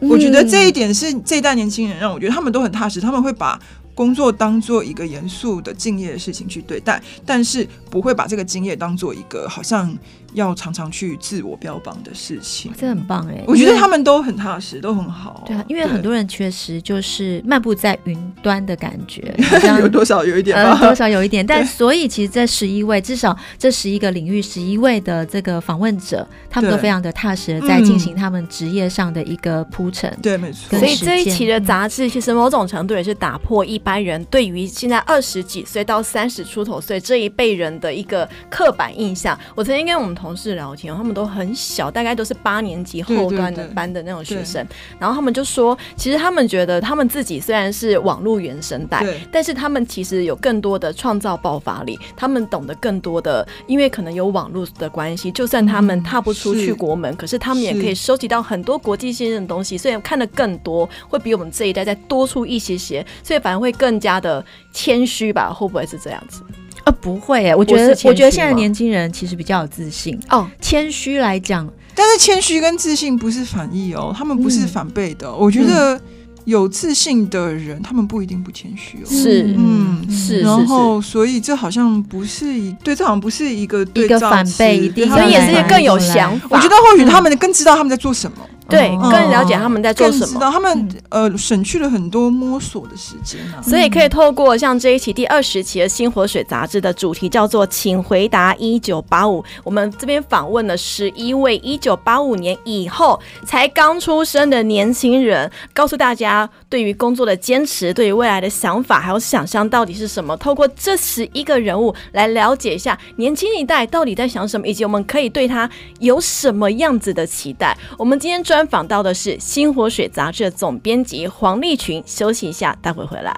[0.00, 3.56] 我觉得这一点是这一代年轻人让我觉得他们都很踏实，他们会把
[3.96, 9.92] 工作当做一个严肃的敬业的事情去对待，但是不会把这个敬业当做一个好像。
[10.34, 13.42] 要常常去自我标榜的事情，这很棒哎！
[13.46, 15.42] 我觉得他们都很踏实，都很好。
[15.46, 19.34] 对啊，因为很多人确实就是漫步在云端的感觉，
[19.80, 21.46] 有多少有一点吧，多少有一点。
[21.46, 30.14] 但所以其实这十一位，至少这十一个领域，十一位的这个访问者，他们都非常的踏实的在进行他们职业上的一个铺陈。
[30.20, 30.78] 对，没错。
[30.78, 39.38] 所以这一期的杂志，其实某种程度也是打破一般人对于现在二十几岁到三十出头岁这一辈人的一个刻板印象。
[39.54, 44.66] 我曾经跟我们同事聊天，他们都很小，大概都是八年级后端的班的那种学生。
[44.98, 65.52] 然后他们就说，其实他们觉得他们自己虽然是网络原生代，但是他们其实有更多的创造爆发力，他们懂得更多的，因为可能有网络的关系，就算他们踏不出去国门，嗯、是可是他们也可以收集到很多国际性的东西，所以看得更多，会比我们这一代再多出一些些，所以反而会更加的谦虚吧？
[65.52, 66.42] 会不会是这样子？
[66.84, 70.48] 呃，不会诶，我觉得，我觉得现在年轻人其实比较有自信哦。
[70.60, 75.34] 谦虚来讲，但是谦虚跟自信不是反义哦，他们不是反背的。
[75.34, 76.00] 我觉得
[76.44, 79.06] 有自信的人，他们不一定不谦虚哦。
[79.08, 80.42] 是，嗯，是。
[80.42, 86.46] 然后，所以这好像不是一对，这好像不是一个对照反背，所以也是更有想法。
[86.52, 88.36] 我觉得或许他们更知道他们在做什么。
[88.68, 110.36] 对，更了解他们在做什么，知道他们呃省去了很多摸索的时间啊，所以可以透过像这一期第二十期的《新活水》杂志的主题叫做“请回答一九八五”，我们这边访问了十一位一九八五年以后才刚出生的年轻人，告诉大家对于工作的坚持，对于未来的想法还有想象到底是什么。
[110.36, 115.68] 透过这十一个人物来了解一下年轻一代到底在想什么，以及我们可以对他
[116.00, 117.76] 有什么样子的期待。
[117.98, 122.02] 我们今天专专访到的是《新活水》杂志的总编辑黄立群。
[122.06, 123.36] 休息一下，待会回来。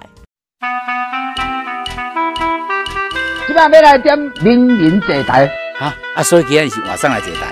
[3.48, 5.44] 今晚要来点名人坐台，
[5.81, 6.22] 啊啊！
[6.22, 7.48] 所以今天是晚上来坐台。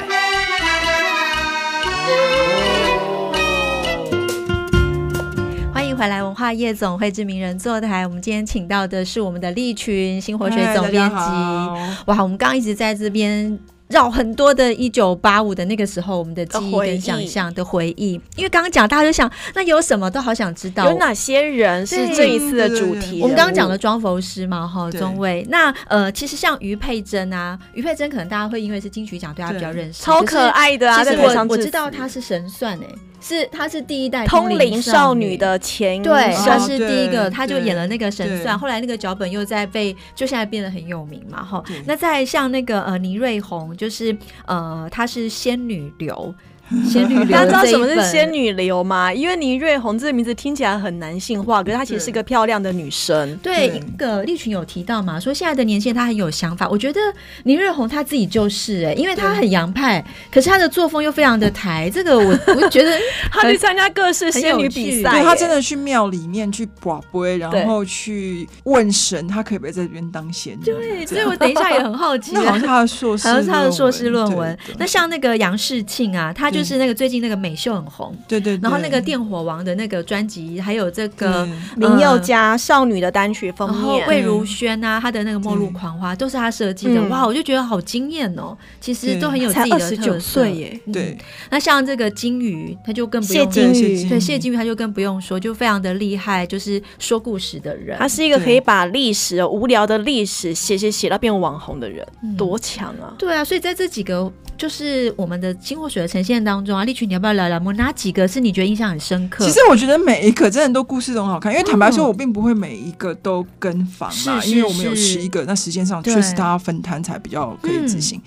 [5.75, 8.07] 欢迎回来，文化夜总会之名人坐台。
[8.07, 11.17] 我们今天请到的是我们的丽群，《新活水》总编辑。
[11.17, 13.59] 哇，我们刚刚一直在这边。
[13.89, 23.21] 绕很多的一九八五的那个时候，我们的记忆跟想象的回忆，因为刚刚讲大家就想，那有什么都好想知道，有哪些人是这一次的主题？
[23.23, 25.47] 我们刚刚讲的庄佛师嘛，哈，中尉。
[25.49, 31.05] 那呃，其实像于佩珍啊，于佩珍可能大家会因为是金曲奖对她比较认识，超可爱的啊。
[31.05, 32.87] 其实我我知道他是神算哎。
[33.21, 41.63] 是，她是第一代通灵少女的前，对，她是第一个，她就演了那个神算，后来那个脚本又在被，就现在变得很有名嘛，哈。
[41.87, 46.35] 那再像那个呃倪瑞红，就是呃她是仙女流。
[46.85, 49.13] 仙女流，大家知道什么是仙女流吗？
[49.13, 53.37] 因为倪瑞红这个名字听起来很男性化，可是她其实是个漂亮的女生。
[53.37, 56.69] 对，一个丽群有提到嘛，说现在的年轻人她很有想法。
[56.69, 57.01] 我觉得
[57.45, 61.89] 倪瑞红她自己就是哎、欸，因为她很洋派，可是她的作风又非常的台。
[61.89, 62.25] 这个我
[62.61, 62.99] 我觉得
[63.31, 70.65] 她去参加各式仙女比赛，对，她真的去庙里面去寡杯，然后去问神，她可不可以在这边当仙女？
[70.65, 74.59] 对，所以我等一下也很好奇，好像她的硕士，好像她的硕士论文。
[74.79, 76.51] 那像那个杨世庆啊，他。
[76.57, 88.57] 就是那个最近那个美秀很红，对对，然后那个电火王的那个专辑，还有这个林宥嘉少女的单曲封面，魏如萱啊，她的那个末路狂花都是她设计的，哇，我就觉得好惊艳哦。
[88.81, 90.47] 其实都很有自己的特色。
[90.49, 90.81] 耶。
[90.93, 91.17] 对，
[91.51, 103.15] 那像这个金鱼，他就更不用谢金鱼，对谢金鱼他就更不用说，就非常的厉害，就是说故事的人，他是一个可以把历史无聊的历史写写写到变网红的人，多强啊！
[103.19, 104.33] 对啊，所以在这几个。
[104.59, 107.61] 就是我们的新活水的呈现当中啊，丽群，你要不要聊聊？
[107.65, 109.45] 我哪几个是你觉得印象很深刻？
[109.45, 118.19] 其实我觉得每一个真的都故事都很好看，因为坦白说，我并不会每一个都跟访嘛，嗯、因为我们有十一个，那时间上确实大家分摊才比较可以执行。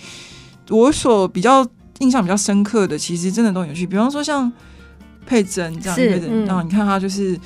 [0.67, 1.65] 嗯、我所比较
[1.99, 3.88] 印象比较深刻的，其实真的都有趣。
[3.88, 4.51] 比方说像
[5.25, 7.39] 佩珍这样一个人，然后你看她就是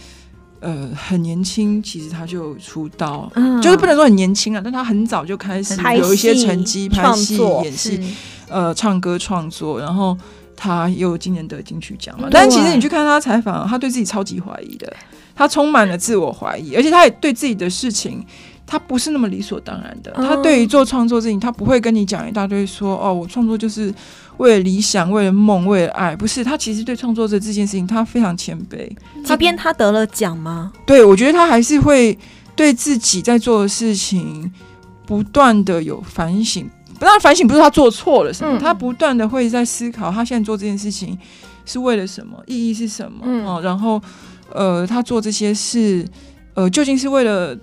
[0.60, 8.00] 呃很年轻，其实他就出道，嗯、就是不能说很年轻啊，但他很早就开始有一些成绩，拍戏、演戏。
[8.50, 10.16] 呃，唱歌创作，然后
[10.56, 12.28] 他又今年得金曲奖嘛。
[12.32, 14.92] 但其实你去看他采访，他对自己超级怀疑的，
[15.36, 18.26] 他充满了自我怀疑，而且他也对自己的事情，
[18.66, 20.12] 他不是那么理所当然的。
[20.14, 23.94] 他对于做创作事情，他不会跟你讲一大堆说，哦，我创作就是
[24.38, 26.16] 为了理想，为了梦，为了爱。
[26.16, 28.90] 不是，他其实对创作者这件事情，他非常谦卑。
[29.24, 30.72] 即便他得了奖吗？
[30.86, 32.18] 对，我觉得他还是会。
[32.56, 34.54] 对自己在做的事情
[35.08, 36.70] 不断的有反省。
[37.00, 41.18] 当然，反省不是他做错了什么，嗯、他不断的会在思考，他现在做这件事情
[41.66, 43.20] 是为了什么，意义是什么？
[43.24, 44.02] 嗯、哦，然后，
[44.52, 46.08] 呃，他做这些事，
[46.54, 47.58] 呃，究竟是为了，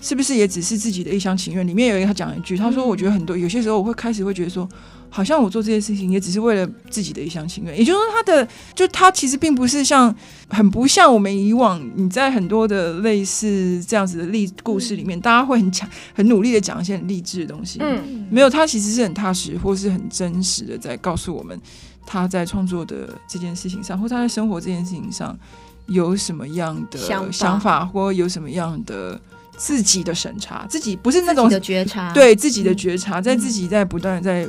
[0.00, 1.66] 是不是也只是自己的一厢情愿？
[1.66, 4.68] 里面有一个他讲一句，他说：“我觉得很多有些时候，我会开始会觉得说。”
[5.14, 10.12] 好像我做这些事情也只是为了自己的一厢情愿，也就是说，他的就他其实并不是像
[10.48, 17.78] 很不像我们以往你在很多的类似这样子的励故事里面，大家会很强很努力的讲一些很励志的东西。
[17.80, 21.56] 嗯，没有，他其实是很踏实或是很真实的在告诉我们
[22.04, 25.38] 他在创作的这件事情上，或他在生活这件事情上
[25.86, 29.20] 有什么样的想法，或有什么样的。
[29.56, 34.48] 自己的审查，自己不是那种的觉察，对自己的觉察，嗯、在自己在不断的在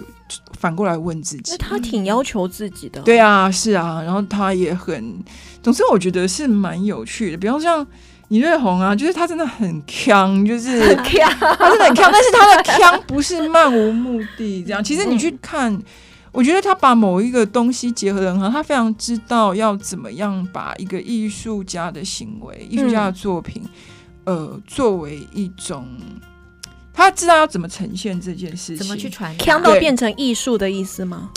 [0.59, 1.51] 反过来问自己。
[1.51, 5.23] 那他挺要求自己的，对啊，是啊，然后他也很，
[5.61, 7.37] 总之我觉得是蛮有趣的。
[7.37, 7.85] 比方像
[8.29, 14.83] 倪瑞红啊，就是他真的很强，就是他真的很强，但是他的强不是漫无目的这样。
[14.83, 15.83] 其实你去看，嗯、
[16.31, 23.61] 我觉得他把某一个东西结合的很好，他非常知道要怎么样把一个艺术家的行为、艺术家的作品。
[23.63, 23.69] 嗯
[24.25, 25.87] 呃，作为一种，
[26.91, 31.29] 他知道要怎么呈现这件事情，怎么去传，锵到变成艺术的意思吗？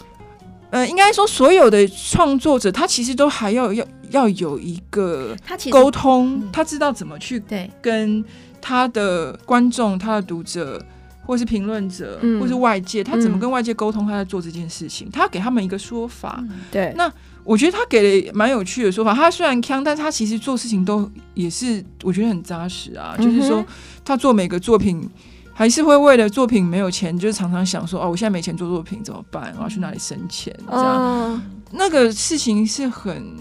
[0.71, 8.25] 呃，应该说，所有的创作者，他其实都还要要要有一个他沟通，他，他知道怎么去对跟
[8.61, 10.83] 他的观众、他的读者，
[11.25, 14.07] 或是评论者，嗯、或是外界，他怎么跟外界沟通？
[14.07, 16.39] 他在做这件事情，嗯、他要给他们一个说法。
[16.43, 17.13] 嗯、对，那。
[17.49, 19.15] 我觉得他给了蛮有趣的说法。
[19.15, 23.17] 他虽然腔，但是他其实做事情都也是我觉得很扎实啊。
[23.19, 23.65] 嗯、就是说，
[24.05, 25.09] 他做每个作品
[25.55, 29.55] 还是会为了作品没有钱，就是常常想说：哦，我现在没钱做作品怎么办？
[29.57, 30.55] 我要去哪里生钱？
[30.69, 31.41] 这样，哦、
[31.73, 33.35] 那个事情是很。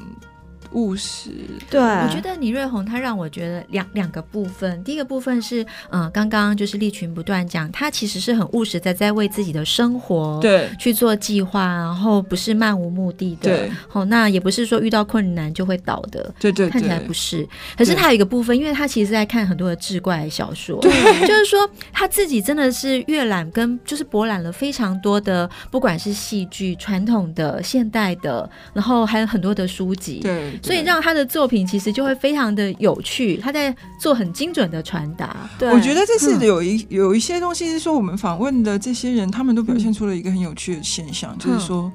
[0.71, 1.31] 务实，
[1.69, 10.69] 对，我觉得倪瑞红他让我觉得两两个部分，第一个部分是，嗯、呃，刚刚就是立群不断讲，他其实是很务实的，在为自己的生活对。
[10.79, 20.91] 去做计划，然后不是漫无目的的，对，好、哦，那也不是说遇到困难就会倒的，对，对对，看起来不是，可是他有一个部分，因为他其实在看很多的志怪小说，对，
[21.27, 30.56] 就是说他自己真的是阅览跟就是博览了非常多的，不管是戏剧传统的、现代的，然后还有很多的书籍，对。
[30.61, 35.49] 所以让他的作品其实就会非常的有趣，他在做很精准的传达。
[35.57, 41.91] 对，我觉得这是有一有一些东西是说我们访问的这些人，他们都表现出了一个很有趣的现象，嗯、就是说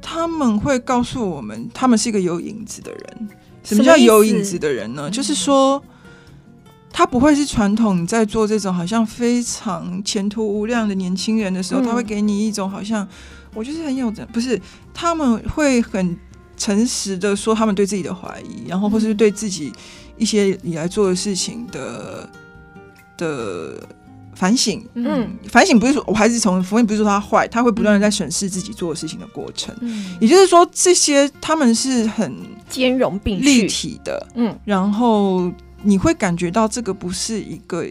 [0.00, 3.28] 他们会告诉我们，他们是一个有影子的人。
[3.62, 5.10] 什么叫有影子的人呢？
[5.10, 5.82] 就是说
[6.92, 13.06] 他不会是传统在做这种好像非常前途无量的年轻人的时候，嗯、他会给你一种好像
[13.54, 14.60] 我就是很有的，不是
[14.92, 16.16] 他们会很。
[16.62, 19.72] 诚实的说，他们对自己的怀疑，然后或是对自己
[20.16, 22.30] 一些以来做的事情的
[23.18, 23.84] 的
[24.32, 24.80] 反省。
[24.94, 29.74] 嗯，反省不是说我还是从福音，不是说他坏，他会不断的在审视自己做的事情的过程。
[29.80, 32.32] 嗯，也就是说，这些他们是很
[32.70, 34.24] 兼容并立体的。
[34.36, 35.50] 嗯，然后
[35.82, 37.84] 你会感觉到这个不是一个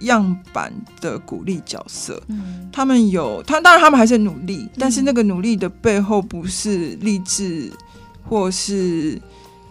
[0.00, 2.20] 样板的鼓励角色。
[2.26, 7.70] 嗯，他们有他，当然他们还是努力，但是那个努力的背后不是励志。
[8.28, 9.20] 或是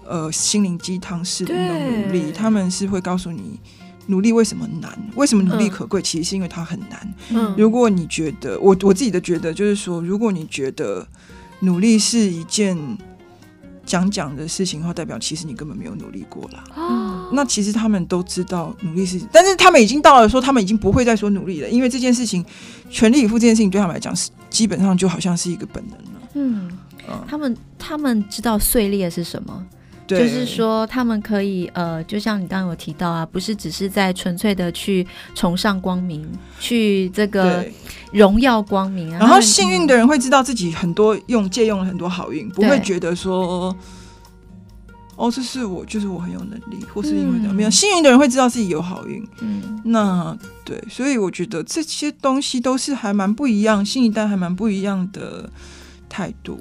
[0.08, 3.60] 呃心灵鸡汤式的那种努力，他们是会告诉你
[4.08, 7.14] 努力为什么难，为什么努力可贵，嗯、其实是因为它很难。
[7.32, 11.08] 嗯，如果你觉得我我自己的觉得就是说，如果你觉得
[11.62, 12.78] 努力是一件
[13.86, 16.64] 讲讲的事情的话，代表其实你根本没有努力过啦。
[16.76, 22.46] 哦，那其实他们都知道努力是，但是他们已经到了说他们已经不会再说努力了，因为这件事情
[22.90, 26.30] 全力以赴这件事情对他们来讲是基本上就好像是一个本能了。
[26.36, 26.72] 嗯。
[27.28, 29.66] 他们他们知道碎裂是什么，
[30.08, 30.20] 对。
[30.20, 36.28] 就是说他们可以呃，就像你刚刚有提到啊，不是只是在纯粹的去崇尚光明，
[36.60, 37.66] 去这个
[38.12, 39.20] 荣耀光明啊。
[39.20, 43.76] 然后幸运的人会知道自己很多用借用了很多好运，不会觉得说，
[45.16, 47.70] 哦，这是我就是我很有能力，或是因为怎么样。
[47.70, 55.50] 嗯、幸运的人会知道自己有好运，嗯，那对，所以我觉得这些东西都是还蛮不一样，新一代还蛮不一样的
[56.10, 56.60] 态度。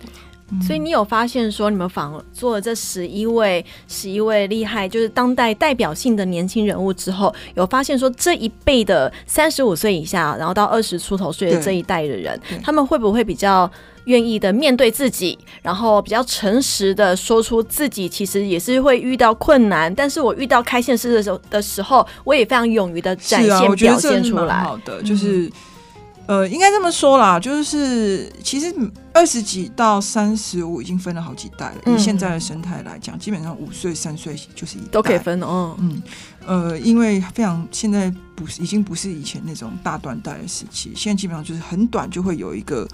[0.65, 13.69] 所以你有发现说，你们访做了这十一位、十一位厉害，就是当代代表性的年轻人物之后，有发现说这一辈的三十五岁以下，然后到二十出头岁的这一代的人，他们会不会比较
[14.05, 24.63] 愿意的面对自己，然后比较诚实的说出自己其实也是会遇到困难，但是我遇到开现实的时候的时候，我也非常勇于的展现、啊、表现出来。
[24.63, 25.53] 好的，就是、嗯、
[26.27, 28.75] 呃，应该这么说啦，就是其实。
[29.17, 31.95] 二十几到三十五已经分了好几代了。
[31.95, 35.77] 以现在的生态来讲，基本上五岁、三岁就是一代都可以分哦。
[35.79, 36.03] 嗯，
[36.45, 42.89] 呃，因为非常现在不是已经不是以前那种大断代的时期，现在基本上就是很短就会有一个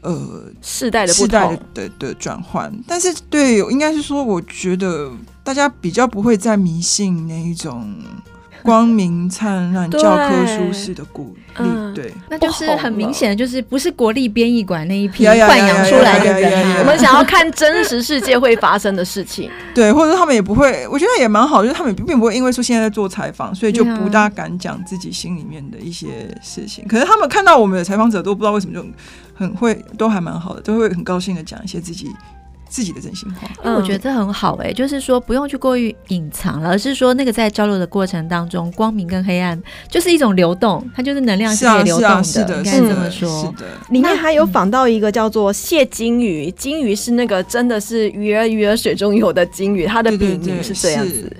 [0.00, 2.76] 呃世代的世代的的转换。
[2.84, 5.08] 但是对，应该是说，我觉得
[5.44, 7.94] 大家比较不会再迷信那一种。
[8.64, 16.78] 光明灿烂、教科书式的鼓励，对，那就是很明显的，就是不是国立编译馆那一批豢养出来的人。
[16.78, 26.88] 我们想要看真实世界会发生的事情， 对，或者他们也不会，我觉得也蛮好，就是他们并不会因为说现在在做采访，所以就不大敢讲自己心里面的一些事情。
[26.88, 28.82] 可是他们看到我们的采访者都不知道为什么就
[29.34, 32.10] 很会，都还蛮好的，都会很高兴的讲一些自己。
[32.68, 43.42] 自己的真心话，因为我觉得这很好哎、欸，就是说不用去过于隐藏了，而是说那个在交流的过程当中，光明跟黑暗就是一种流动，它就是能量是可以流动的，是的，应该这么说。
[43.42, 51.30] 是的，里面还有仿到一个叫做谢金鱼，金鱼是那个真的是鱼儿鱼儿水中游的金鱼，它的笔名是这样子，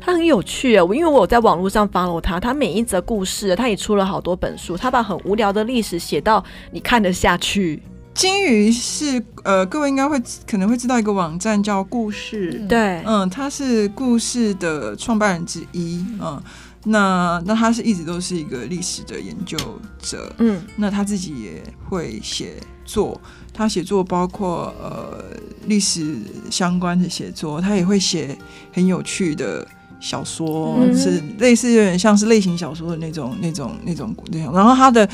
[0.00, 7.82] 它很有趣啊，我因为我有在网络上 follow 它，它每一则故事，他也出了好多本书，他把很无聊的历史写到你看得下去。
[8.14, 16.40] 金鱼是呃，各位应该会可能会知道一个网站叫故事，对，嗯，他是故事的创办人之一，嗯，
[16.84, 19.58] 那那他是一直都是一个历史的研究
[20.00, 22.54] 者，嗯，那他自己也会写
[22.84, 23.20] 作，
[23.52, 25.24] 他写作包括呃
[25.66, 26.16] 历史
[26.50, 28.38] 相关的写作，他也会写
[28.72, 29.66] 很有趣的
[29.98, 35.08] 小说，嗯、是类似有点像是类型小说的那种那种那种那种，然后他的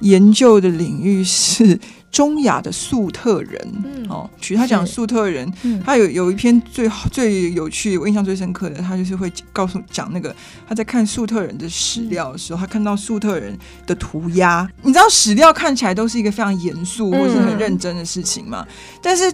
[0.00, 1.78] 研究的领域是。
[2.12, 10.34] 中亚的粟特人，嗯、哦，其实他讲粟特人，嗯、他有有一篇最好最有趣，我印象最深刻的，他就是会告诉讲那个
[10.68, 19.32] 他在看粟特人的史料的时候，嗯、他看到粟特人的涂鸦，你知道史料看起来都是一个非常严肃或是很认真的事情嘛，嗯、但是。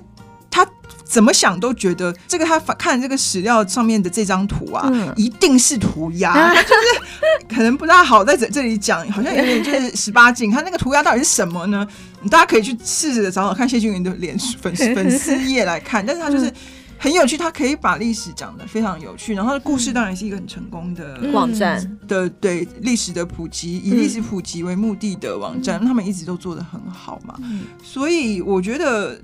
[0.48, 0.66] 他
[1.08, 10.50] 怎么想都觉得这个他看这个史料上面的这张图啊，嗯、一定是涂鸦， 就是可能不大好在这这里讲，好像有点就是十八禁。
[10.50, 11.86] 他那个涂鸦到底是什么呢？
[12.28, 16.04] 大家可以去试着找找看谢俊云的脸书粉粉丝页来看。
[16.04, 16.52] 但是他就是
[16.98, 27.38] 很有趣，他可以把历史讲得非常有趣，然后他的故事当然是一个很成功的网站的对历史的普及，以历史普及为目的的网站，他们一直都做得很好嘛。
[27.84, 29.16] 所以我觉得。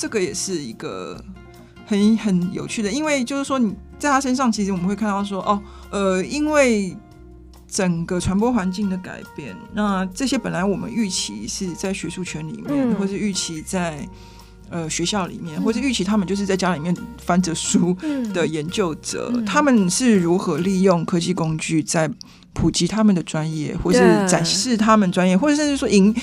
[0.00, 1.22] 这个也是一个
[1.84, 6.96] 很很有趣的，因为就是说你在他身上，其实我们会看到说，哦，呃，因为
[7.68, 14.08] 整个传播环境的改变，那这些本来我们预期是在学术圈里面，嗯、或是预期在
[14.70, 17.94] 呃学校里面，嗯、或是预期他们就是在家里面翻着书
[18.32, 22.10] 的研究者，嗯、他们是如何利用科技工具在
[22.54, 26.16] 普及他们的专业，或是展示他们专业，或者甚至说引。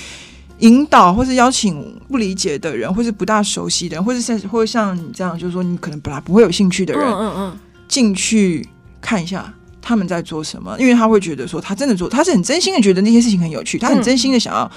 [0.60, 8.68] 引导或是邀请不理解的人，或是不大熟悉的人，或是像或者像你这样，就是说你可能本来不会有兴趣的人，嗯嗯，进去
[9.00, 14.68] 看一下他们在做什么，因为他会觉得说他真的做，他是很真心的觉得那些事情很有趣，他很真心的想要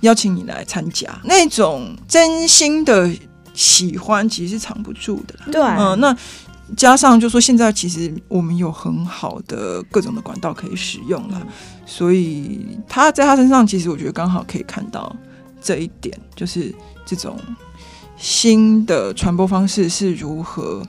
[0.00, 3.10] 邀请你来参加，嗯、那种真心的
[3.52, 6.16] 喜欢其实是藏不住的，对，嗯，那
[6.76, 11.46] 加上就说现在其实我们有很好的各种的管道可以使用了，嗯、
[11.84, 15.14] 所以他在他身上其实我觉得刚好可以看到。
[15.66, 16.72] 这一点就是
[17.04, 17.36] 这种
[18.16, 20.80] 新的传播方式是如何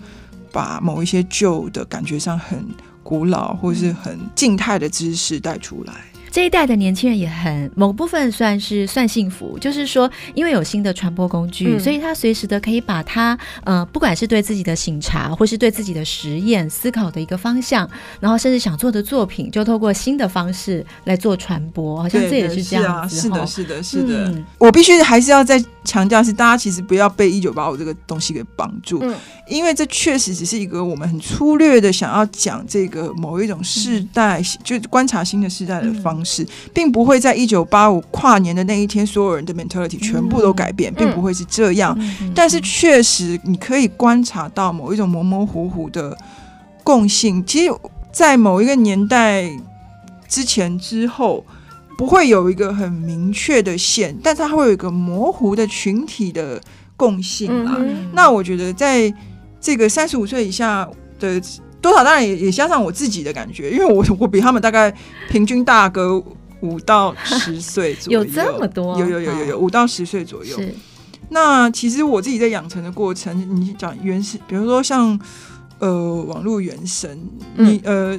[0.51, 2.63] 把某一些旧的感觉上很
[3.01, 5.93] 古老或是很静态的知识带出来。
[6.37, 23.19] 这一代的年轻人也很某部分算是算幸福，就是说，因为有新的传播工具，嗯、所以他随时的可以把他呃，不管是对自己的醒察，或是对自己的实验思考的一个方向，然后甚至想做的作品，就透过新的方式来做传播，好像这也是这样子。
[23.19, 24.27] 是的，是的，是的。
[24.27, 29.15] 嗯、我必须还是要再强调，是大家其实不要被一九八五这个东西给绑住，嗯、
[29.49, 36.26] 因为这确实只是一个我们很粗略的想要讲这个某一种世代，嗯、就观察新的世代的方式。
[36.27, 41.97] 是，并不会在一九八五跨年的那一天，所有人的 mentality 全部都改变，并不会是这样。
[42.35, 46.17] 但是确实，你可以观察到某一种模模糊糊的
[46.83, 47.41] 共性。
[47.45, 47.73] 其实，
[48.11, 49.49] 在某一个年代
[50.27, 51.45] 之前之后，
[51.97, 56.61] 不会有一个很明确的线，但它会有一个模糊的群体的
[56.97, 57.77] 共性啊。
[58.11, 59.13] 那我觉得，在
[59.61, 60.85] 这个三十五岁以下
[61.19, 61.41] 的。
[61.81, 64.93] 多少当然也也加上我自己的感觉，因为我我比他们大概
[65.29, 66.17] 平均大个
[66.61, 68.99] 五到十岁左右，有这么多？
[68.99, 70.59] 有有有有有五到十岁左右。
[71.29, 75.19] 那其实我自己在养成的过程，你讲原始，比如说像
[75.79, 77.19] 呃网络原神，
[77.55, 78.17] 你呃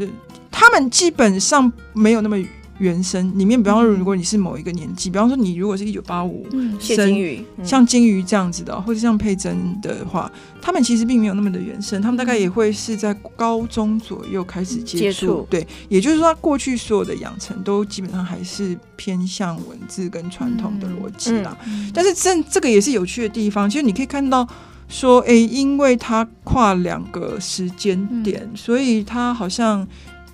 [0.50, 2.36] 他们基本上没有那么
[2.78, 6.46] 原生里面，比方说，如果你是某一个年纪，比方说你如果是一九八五，
[6.80, 10.30] 生金鱼，像金鱼这样子的，或者像佩珍的话，
[10.62, 21.56] 他们其实并没有那么的原生，他们大概也会是在高中左右开始接触，对，也就是说，过去所有的养成都基本上还是偏向文字跟传统的逻辑啦。
[21.92, 24.46] 但是这这个也是有趣的地方，其实你可以看到
[24.88, 29.86] 说，哎，因为它跨两个时间点，所以它好像。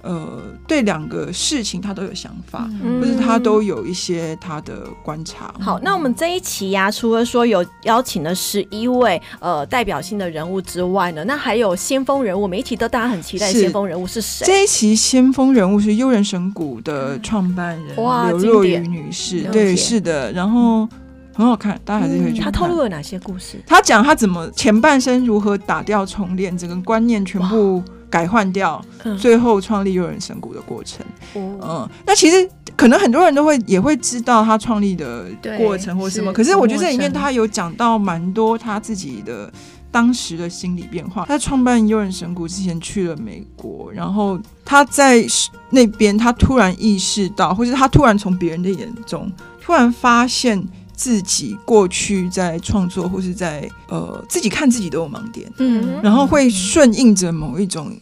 [0.05, 5.55] 呃，对两个事情他都有想法，嗯、或者他都有一些他的观察。
[5.59, 14.44] 好，那我们这一期呀、啊，除了说有邀请了十一位呃代表性的人物之外呢，那还有先锋人物，每一期都大家很期待先锋人物是谁？
[14.46, 20.86] 这一期先锋人物是悠人神谷的创办人哇，刘若瑀女士，对，是的，然后
[21.32, 22.52] 很好看，大家还是可以去看。
[22.52, 23.57] 他透露了哪些故事？
[23.66, 27.82] 他讲他怎么前半生如何打掉重练，整个观念全部。
[28.15, 28.81] 改换掉，
[29.19, 31.05] 最后创立悠人神谷的过程。
[31.35, 35.27] 嗯，嗯，那其实可能很多人都会也会知道他创立的
[35.59, 39.53] 过程或什么，可是我觉得这里面他有讲到蛮多他自己的
[39.91, 41.25] 当时的心理变化。
[41.27, 45.27] 他创办悠人神谷之前去了美国，然后他在
[45.71, 49.29] 那边他突然意识到，或者他突然从别人的眼中
[49.61, 50.65] 突然发现。
[50.97, 57.97] 自己过去在创作或是在呃自己看自己都有盲点，嗯，然后会顺应着某一种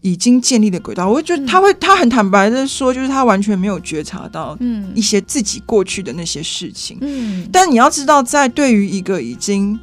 [0.00, 1.08] 已经建立的轨道。
[1.08, 4.90] 我觉得他会，他很坦白的说，就是他完全没有觉察到嗯。
[4.94, 7.46] 一些自己过去的那些事情，嗯。
[7.52, 9.78] 但你要知道，在对于一个已经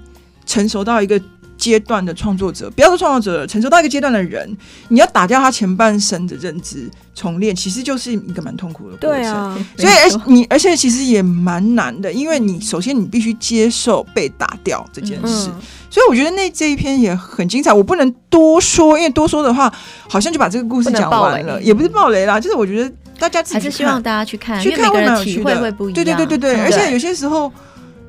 [0.46, 1.22] 成熟到一个
[1.58, 4.50] 阶段的创作者，不要说创作者，成熟到一个阶段的人，
[4.90, 9.20] 你要打掉他前半生的认知，重练，其实就是一个蛮痛苦的过程。
[9.20, 15.50] 对啊，所以而你而且其实也蛮难的，因为你首先你必须接受被打掉这件事。
[15.50, 19.74] 嗯、所以我觉得那这一篇也很精彩，我不能多说，因为多说的话，
[20.08, 25.96] 好像就把这个故事讲完了，也不是暴雷啦，就是我觉得大家自己还是希望大家去看，去看会蛮有趣的，会不一样。
[25.96, 27.52] 对对对对对，对，而且有些时候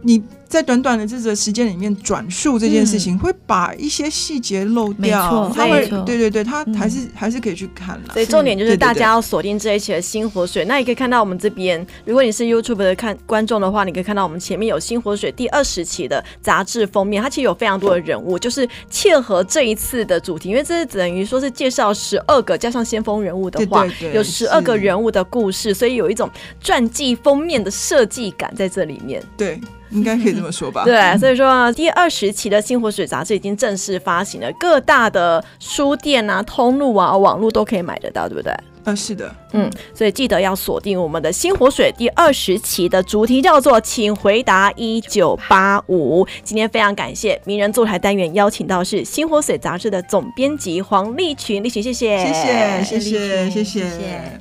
[0.03, 0.23] 你。
[0.49, 5.53] 在短短的这个时间里面转述这件事情，会把一些细节漏掉。
[5.55, 8.15] 他会，对对对，他还是还是可以去看了。
[8.15, 10.65] 所以重点就是大家要锁定这一期的新活水。
[10.65, 26.29] 那也可以看到我们这边，如果你是 YouTube 的看观众的话，你可以看到我们前面有新火水第二十期的杂志封面，它其实有非常多的人物，就是切合这一次的主题，因为这是等于说是介绍十二个加上先锋人物的话，有十二个人物的故事，所以有一种
[26.59, 29.23] 传记封面的设计感在这里面。
[29.37, 29.61] 对。
[29.91, 30.85] 应该可以这么说吧？
[30.85, 38.53] 对，所以说第二十期的星火水杂志已经正式发行了，各大的书店啊、通路啊、网络都可以买得到，对不对？
[38.85, 46.27] 呃，是的，嗯，所以记得要锁定我们的星火水第二十期的主题叫做“请回答一九八五”。
[46.43, 54.39] 今天非常感谢名人座台单元邀请到是星火水杂志的总编辑黄立群，立群谢谢，谢谢，谢谢，谢谢。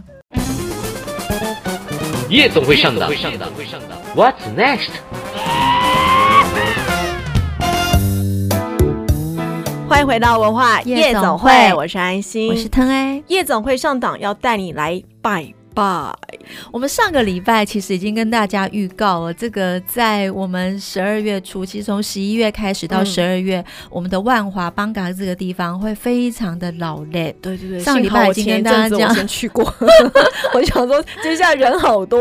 [2.29, 4.89] 夜总会上档，上档，上档，What's next？
[9.87, 13.23] 欢迎回到文化夜总会，我是安心，我是腾哎。
[13.27, 15.53] 夜总会上档要带你来拜。
[15.77, 16.11] 拜！
[16.71, 27.35] 我们上个礼拜其实已经跟大家预告了，这个在我们十二月初，其实从十一月开始到十二月，嗯、我们的万华邦嘎这个地方会非常的劳累。
[27.41, 29.71] 对对对，上礼拜已经跟大家讲，我先去过，
[30.55, 32.17] 我想说接下来人好多，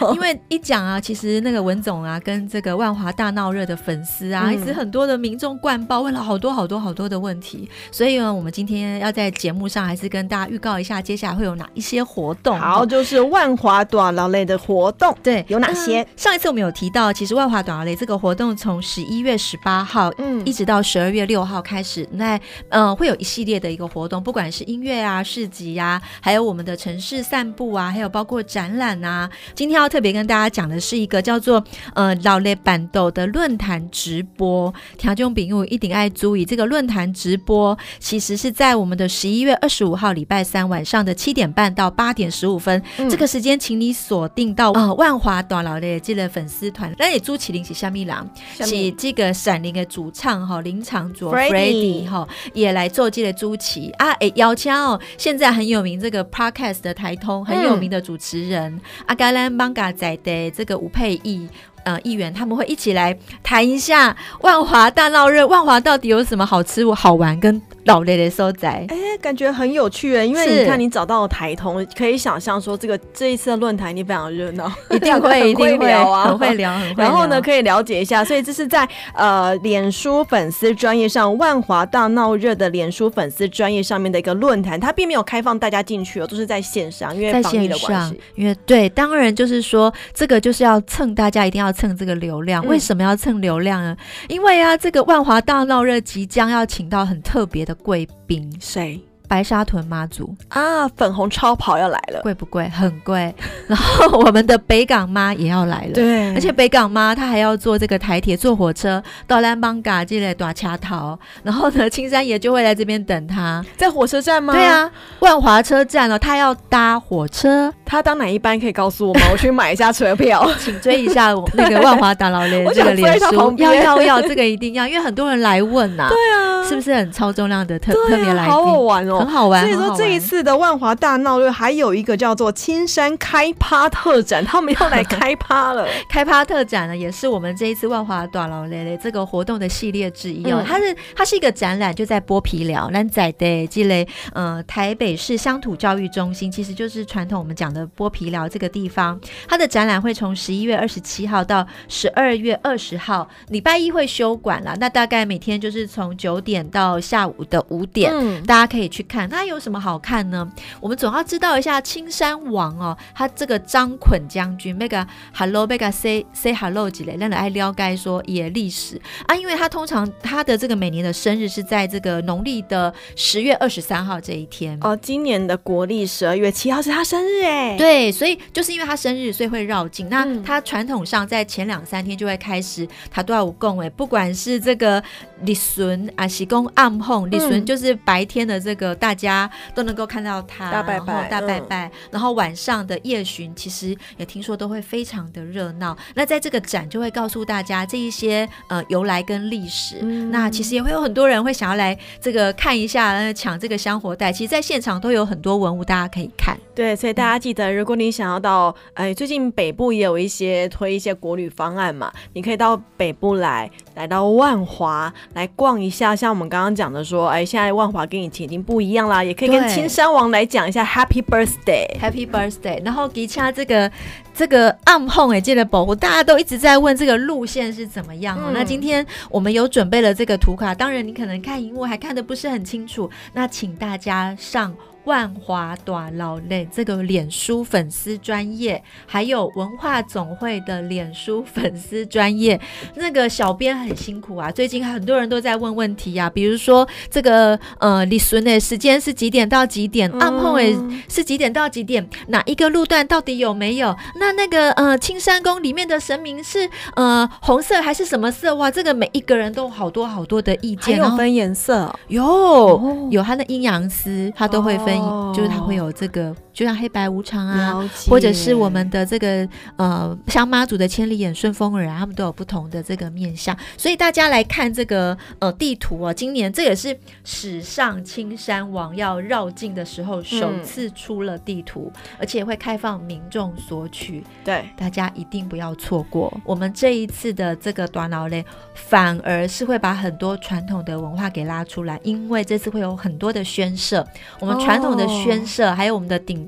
[0.00, 12.58] 哦，因为一讲啊，其实那个文总啊，跟这个万华大闹热的粉丝啊，嗯、一直很多的民众灌爆，问了好多好多好多的问题，所以呢，我们今天要在节目上还是跟大家预告一下，接下来会有哪一些活动。
[12.60, 12.97] 好，就。
[12.98, 16.04] 就是万华大闹热的活动，对，有哪些？
[16.16, 22.36] 上一次我们有提到，其实万华大闹热这个活动从十一月十八号，嗯，一直到十二月六号开始，那
[22.70, 29.30] 嗯、呃，会有一系列的一个活动，不管是音乐啊、市集啊，还有我们的城市散步啊，还有包括展览啊。
[29.54, 31.62] 今天要特别跟大家讲的是一个叫做
[31.94, 42.82] 呃闹热办桌的论坛直播，听众朋友一定爱注意，这个论坛直播其实是在我们的十一月二十五号礼拜三晚上的七点半到八点十五分。
[42.96, 46.94] 嗯、这个时间，请你锁定到啊、呃、万华大闹热这个粉丝团。
[46.98, 48.28] 那也朱启林是虾米郎，
[48.60, 54.10] 是这个闪灵的主唱哈林长卓 Freddie 哈也来做这个朱启啊。
[54.12, 61.48] 哎，邀请哦，现在很有名这个 Podcast 的台通很有名的主持人、嗯、阿甘兰邦嘎仔的这个吴佩义
[61.84, 65.46] 呃议员，他们会一起来谈一下万华大闹热。
[65.46, 77.04] 万华到底有什么好吃好玩跟老雷的所在，哎、欸，感觉很有趣哎，因为你看你找到了台通，可以想象说这个这一次的论坛你非常热闹， 一定会， 一定会聊啊， 很会聊，很会聊。
[77.04, 88.20] 然后呢，可以了解一下，所以这是在呃脸书粉丝专业上，万华大闹热的脸书粉丝专业上面的一个论坛，它并没有开放大家进去哦，都是在线上，因为防疫的关系。
[88.34, 93.96] 因为对，当然就是说这个就是要蹭大家一定要蹭这个流量，嗯、为什么要蹭流量呢？
[94.28, 98.98] 因为啊，这个万华大闹热即将要请到很特别的贵宾，谁？
[99.28, 102.68] 白沙屯妈祖啊，粉红超跑要来了，贵不贵？
[102.70, 103.32] 很贵。
[103.68, 111.18] 然后我们的北港妈也要来了，对，而且北港妈她还要坐这个台铁，坐火车到兰邦嘎这类大卡头。
[111.42, 114.54] 然后呢， 青山爷就会来这边等她，在火车站吗？
[114.54, 119.20] 对啊，万华车站哦，他要搭火车，他当哪一班可以告诉我吗？
[119.30, 128.52] 我去买一下车票，请追一下我那个万华大老雷这个脸书，要要要，这个一定要，因为很多人来问呐，对啊，是不是很超重量的特特别来宾？
[128.54, 129.17] 好好玩哦。
[129.18, 135.86] 很好玩，所以说这一次的万华大闹热还有一个叫做青山开趴特展，他们要来开趴了。
[136.08, 140.62] 开趴特展呢，也是我们这一次万华大闹热这个活动的系列之一哦。
[140.62, 149.18] 嗯、它是它是一个展览，就在剥皮寮南仔的积累，呃，台北市乡土教育中心，其实就是传统我们讲的剥皮寮这个地方。
[149.46, 154.76] 它的展览会从十一月二十七号到十二月二十号，礼拜一会休馆了。
[154.80, 159.28] 那大概每天就是从九点到下午的五点，嗯、大家可以去看。
[159.28, 160.48] 它有什么好看呢？
[160.80, 165.04] 我们总要知道一下青山王哦，他这个张捆将军，那个
[165.34, 180.08] hello，那个 say say hello 几类，让人爱了解说也历史啊，因为他通常他的这个每年的生日是在这个农历的十月二十三号这一天哦，今年的国历十二月七号是他生日哎，对，所以就是因为他生日，所以会绕境。
[180.08, 185.02] 那他传统上在前两三天就会开始他都要有供哎，不管是这个
[185.42, 189.48] 立孙啊，喜公暗哄，立孙就是白天的这个大家。
[189.74, 195.96] 都能够看到他大拜拜，大拜拜，嗯、然后晚上的夜巡，其实也听说都会非常的热闹。
[196.14, 199.98] 那在这个展就会告诉大家这一些呃由来跟历史。
[200.00, 204.32] 嗯、那其实也会有很多人会想要来这个看一下，抢这个香火袋。
[204.32, 206.56] 其实，在现场都有很多文物，大家可以看。
[206.74, 216.14] 对，所以大家记得，如果你想要到，哎，最近北部也有一些推一些国旅方案嘛，你可以到北部来，来到万华来逛一下。
[216.14, 219.24] 像我们刚刚讲的说，哎，现在万华跟以前已经不一样啦。
[219.24, 222.80] 也可以跟青山王来讲一下 Happy Birthday，Happy Birthday。
[222.84, 223.90] 然后给他这个
[224.32, 228.44] 这个暗碰哎，记得保护，大家都一直在问这个路线是怎么样哦。
[228.46, 234.72] 嗯、那今天我们有准备了这个图卡，当然你可能看荧幕还看的不是很清楚，那请大家上。
[235.04, 242.60] 万华大闹热这个脸书粉丝专业，还有文化总会的脸书粉丝专业，
[242.96, 244.50] 那个小编很辛苦啊。
[244.50, 250.10] 最近很多人都在问问题啊，比如说这个呃，李孙的时间是几点到几点？
[250.20, 250.76] 暗后诶
[251.08, 252.06] 是几点到几点？
[252.26, 253.96] 哪一个路段到底有没有？
[254.16, 258.54] 那那个呃，青山宫里面的神明是呃红色还是什么色？
[258.56, 264.87] 哇，这个每一个人都好多好多的意见，还有分颜色，有、哦、有他的阴阳师，他都会分。
[265.34, 273.56] 就是它会有这个，就像黑白无常啊，或者是我们的这个呃，像妈祖的千里眼、顺风耳啊，他们都有不同的这个面相。
[273.76, 284.24] 所以大家来看这个呃地图啊，今年这也是史上青山王要绕境的时候首次出了地图，嗯、而且会开放民众索取。
[284.44, 286.40] 对，大家一定不要错过。
[286.42, 288.44] 我们这一次的这个短老嘞，
[288.74, 294.04] 反而是会把很多传统的文化给拉出来，因为这次会有很多的宣社，
[294.40, 296.44] 我们传统的宣社，还有我们的顶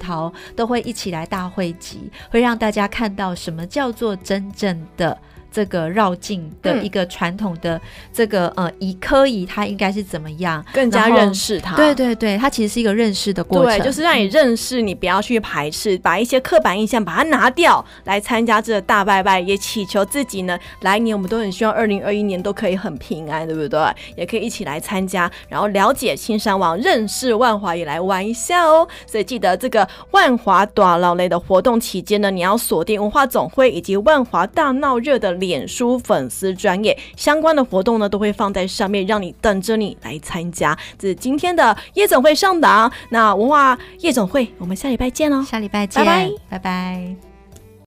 [0.56, 5.16] 都会一起来大汇集，会让大家看到什么叫做真正的。
[5.50, 7.80] 这个绕境的一个传统的
[8.12, 10.64] 这个、嗯、呃仪科仪，它应该是怎么样？
[10.72, 11.76] 更加认识它。
[11.76, 13.78] 对对对，它其实是一个认识的过程。
[13.78, 23.80] 对，就是让你认识，你不要去排斥，把一些刻板印象把它拿掉，来参加这个大拜拜，也祈求自己呢，来年我们都很希望二零二一年都可以很平安，对不对？
[24.16, 28.86] 也可以一起来参加，然后了解青山王，认识万华，也来玩一下哦。
[29.06, 40.78] 所以记得这个万华短老类的活动期间呢，你要锁定文化总会以及万华大闹热的脸书粉丝专业相关的活动呢，都会放在上面，让你等着你来参加。
[40.96, 45.42] 这是今天的夜总会上档，那文化夜总会，我们下礼拜见喽！
[45.42, 47.29] 下礼拜见，拜拜，拜拜。